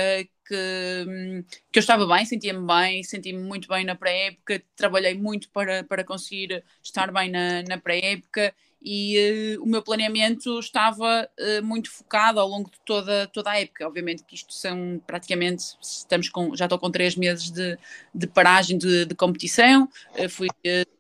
que, 0.50 1.46
que 1.72 1.78
eu 1.78 1.82
estava 1.82 2.08
bem, 2.08 2.26
sentia-me 2.26 2.66
bem, 2.66 3.04
senti-me 3.04 3.40
muito 3.40 3.68
bem 3.68 3.86
na 3.86 3.96
pré-época, 3.96 4.62
trabalhei 4.76 5.14
muito 5.14 5.50
para, 5.52 5.84
para 5.84 6.04
conseguir 6.04 6.64
estar 6.84 7.12
bem 7.12 7.30
na, 7.30 7.62
na 7.64 7.78
pré-época 7.78 8.54
e 8.82 9.58
uh, 9.58 9.64
o 9.64 9.68
meu 9.68 9.84
planeamento 9.84 10.58
estava 10.58 11.30
uh, 11.38 11.64
muito 11.64 11.92
focado 11.92 12.40
ao 12.40 12.48
longo 12.48 12.72
de 12.72 12.80
toda, 12.86 13.28
toda 13.28 13.52
a 13.52 13.60
época. 13.60 13.86
Obviamente 13.86 14.24
que 14.24 14.36
isto 14.36 14.54
são 14.54 15.02
praticamente, 15.06 15.64
estamos 15.82 16.30
com, 16.30 16.56
já 16.56 16.66
estou 16.66 16.80
com 16.80 16.90
três 16.90 17.16
meses 17.16 17.52
de, 17.52 17.78
de 18.16 18.28
paragem 18.28 18.78
de, 18.78 19.06
de 19.06 19.16
competição, 19.16 19.88
uh, 20.18 20.30
fui 20.30 20.48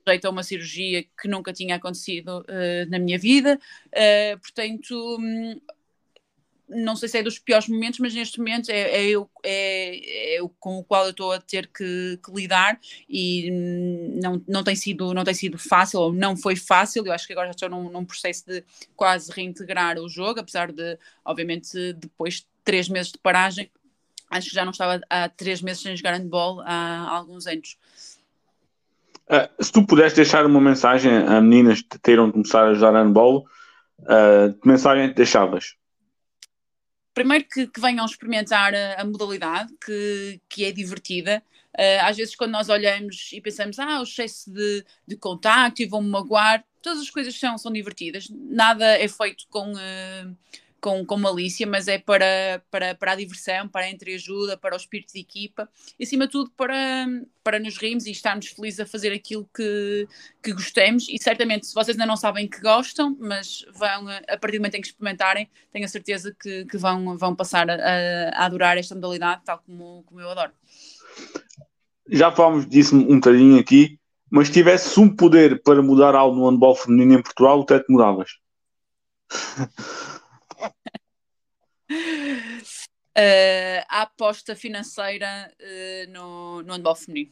sujeito 0.05 0.25
a 0.25 0.29
uma 0.29 0.43
cirurgia 0.43 1.03
que 1.03 1.27
nunca 1.27 1.53
tinha 1.53 1.75
acontecido 1.75 2.45
na 2.89 2.99
minha 2.99 3.17
vida, 3.17 3.59
portanto. 4.41 5.17
Um, 5.19 5.59
não 6.69 6.95
sei 6.95 7.09
se 7.09 7.17
é 7.17 7.23
dos 7.23 7.39
piores 7.39 7.67
momentos, 7.67 7.99
mas 7.99 8.13
neste 8.13 8.37
momento 8.37 8.69
é, 8.69 8.79
é, 8.79 9.05
eu, 9.09 9.29
é, 9.43 10.35
é 10.35 10.41
o 10.41 10.49
com 10.49 10.77
o 10.77 10.83
qual 10.83 11.05
eu 11.05 11.11
estou 11.11 11.31
a 11.31 11.39
ter 11.39 11.67
que, 11.67 12.19
que, 12.23 12.31
lidar 12.31 12.79
e 13.09 13.49
não, 14.21 14.41
não, 14.47 14.63
tem 14.63 14.75
sido, 14.75 15.13
não 15.13 15.23
tem 15.23 15.33
sido 15.33 15.57
fácil, 15.57 15.99
ou 15.99 16.13
não 16.13 16.37
foi 16.37 16.55
fácil. 16.55 17.05
Eu 17.05 17.11
acho 17.11 17.25
que 17.25 17.33
agora 17.33 17.47
já 17.47 17.51
estou 17.51 17.69
num, 17.69 17.89
num 17.89 18.05
processo 18.05 18.45
de 18.45 18.63
quase 18.95 19.31
reintegrar 19.31 19.97
o 19.97 20.07
jogo, 20.07 20.39
apesar 20.39 20.71
de, 20.71 20.97
obviamente, 21.25 21.93
depois 21.93 22.35
de 22.35 22.47
três 22.63 22.87
meses 22.87 23.11
de 23.11 23.17
paragem, 23.17 23.71
acho 24.29 24.49
que 24.49 24.55
já 24.55 24.63
não 24.63 24.71
estava 24.71 25.01
há 25.09 25.27
três 25.27 25.61
meses 25.61 25.81
sem 25.81 25.95
jogar 25.97 26.13
handball 26.13 26.61
há, 26.61 27.07
há 27.07 27.17
alguns 27.17 27.47
anos. 27.47 27.77
Uh, 29.27 29.63
se 29.63 29.71
tu 29.71 29.85
pudesse 29.85 30.15
deixar 30.15 30.45
uma 30.45 30.61
mensagem 30.61 31.15
a 31.15 31.41
meninas 31.41 31.81
que 31.81 31.99
queiram 31.99 32.31
começar 32.31 32.67
a 32.67 32.73
jogar 32.73 32.93
handball, 32.93 33.45
uh, 34.01 34.53
que 34.59 34.67
mensagem 34.67 35.13
deixavas? 35.13 35.78
Primeiro 37.13 37.45
que, 37.45 37.67
que 37.67 37.79
venham 37.79 38.05
experimentar 38.05 38.73
a, 38.73 39.01
a, 39.01 39.05
modalidade, 39.05 39.73
que, 39.83 40.41
que 40.49 40.65
é 40.65 40.71
divertida. 40.71 41.43
Uh, 41.77 42.01
às 42.01 42.17
vezes, 42.17 42.35
quando 42.35 42.51
nós 42.51 42.69
olhamos 42.69 43.29
e 43.31 43.41
pensamos, 43.41 43.79
ah, 43.79 43.99
o 43.99 44.03
excesso 44.03 44.51
de, 44.51 44.85
de 45.07 45.15
contacto 45.15 45.81
e 45.81 45.85
vão-me 45.85 46.09
magoar, 46.09 46.63
todas 46.81 46.99
as 46.99 47.09
coisas 47.09 47.37
são, 47.37 47.57
são 47.57 47.71
divertidas. 47.71 48.27
Nada 48.29 48.85
é 48.85 49.07
feito 49.07 49.45
com. 49.49 49.73
Uh, 49.73 50.37
com, 50.81 51.05
com 51.05 51.17
malícia, 51.17 51.65
mas 51.67 51.87
é 51.87 51.97
para, 51.97 52.63
para, 52.71 52.95
para 52.95 53.11
a 53.11 53.15
diversão, 53.15 53.67
para 53.67 53.85
a 53.85 53.89
entreajuda, 53.89 54.57
para 54.57 54.75
o 54.75 54.77
espírito 54.77 55.13
de 55.13 55.19
equipa 55.19 55.69
e, 55.99 56.03
acima 56.03 56.25
de 56.25 56.31
tudo, 56.31 56.51
para, 56.51 57.07
para 57.43 57.59
nos 57.59 57.77
rirmos 57.77 58.05
e 58.05 58.11
estarmos 58.11 58.47
felizes 58.47 58.79
a 58.79 58.85
fazer 58.85 59.13
aquilo 59.13 59.49
que, 59.55 60.07
que 60.41 60.53
gostemos. 60.53 61.07
E 61.09 61.17
certamente, 61.17 61.67
se 61.67 61.73
vocês 61.73 61.95
ainda 61.95 62.05
não 62.05 62.17
sabem 62.17 62.47
que 62.47 62.59
gostam, 62.61 63.15
mas 63.19 63.65
vão, 63.73 64.07
a 64.07 64.37
partir 64.37 64.57
do 64.57 64.61
momento 64.61 64.75
em 64.75 64.81
que 64.81 64.87
experimentarem, 64.87 65.49
tenho 65.71 65.85
a 65.85 65.89
certeza 65.89 66.35
que, 66.41 66.65
que 66.65 66.77
vão, 66.77 67.17
vão 67.17 67.35
passar 67.35 67.69
a, 67.69 67.75
a 68.33 68.45
adorar 68.45 68.77
esta 68.77 68.95
modalidade, 68.95 69.41
tal 69.45 69.59
como, 69.59 70.03
como 70.05 70.19
eu 70.19 70.29
adoro. 70.29 70.51
Já 72.09 72.31
falámos 72.31 72.67
disso 72.67 72.95
um 72.95 73.15
bocadinho 73.15 73.59
aqui, 73.59 73.99
mas 74.29 74.47
se 74.47 74.53
tivesse 74.53 74.99
um 74.99 75.13
poder 75.13 75.61
para 75.63 75.81
mudar 75.81 76.15
algo 76.15 76.35
no 76.35 76.49
handball 76.49 76.75
feminino 76.75 77.15
em 77.19 77.21
Portugal, 77.21 77.59
o 77.59 77.65
que 77.65 77.73
é 77.73 77.79
que 77.79 77.91
mudavas? 77.91 78.31
uh, 81.89 83.83
a 83.89 84.01
aposta 84.01 84.55
financeira 84.55 85.51
uh, 85.59 86.11
no, 86.11 86.61
no 86.63 86.73
handball 86.73 86.95
feminino. 86.95 87.31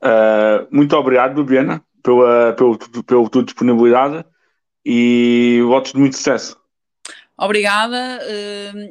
Uh, 0.00 0.66
muito 0.70 0.96
obrigado, 0.96 1.34
Bibiana, 1.34 1.84
pela, 2.02 2.52
pela, 2.54 2.78
pela 3.04 3.30
tua 3.30 3.44
disponibilidade 3.44 4.24
e 4.84 5.60
votos 5.66 5.92
de 5.92 5.98
muito 5.98 6.16
sucesso. 6.16 6.58
Obrigada, 7.36 8.20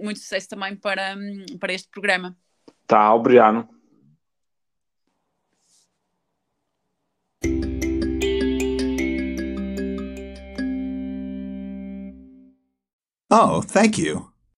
muito 0.02 0.20
sucesso 0.20 0.48
também 0.48 0.76
para, 0.76 1.16
para 1.60 1.74
este 1.74 1.90
programa. 1.90 2.36
Tá, 2.86 3.14
obrigado. 3.14 3.68
Oh, 13.30 13.62
thank 13.62 13.98
you. 13.98 14.32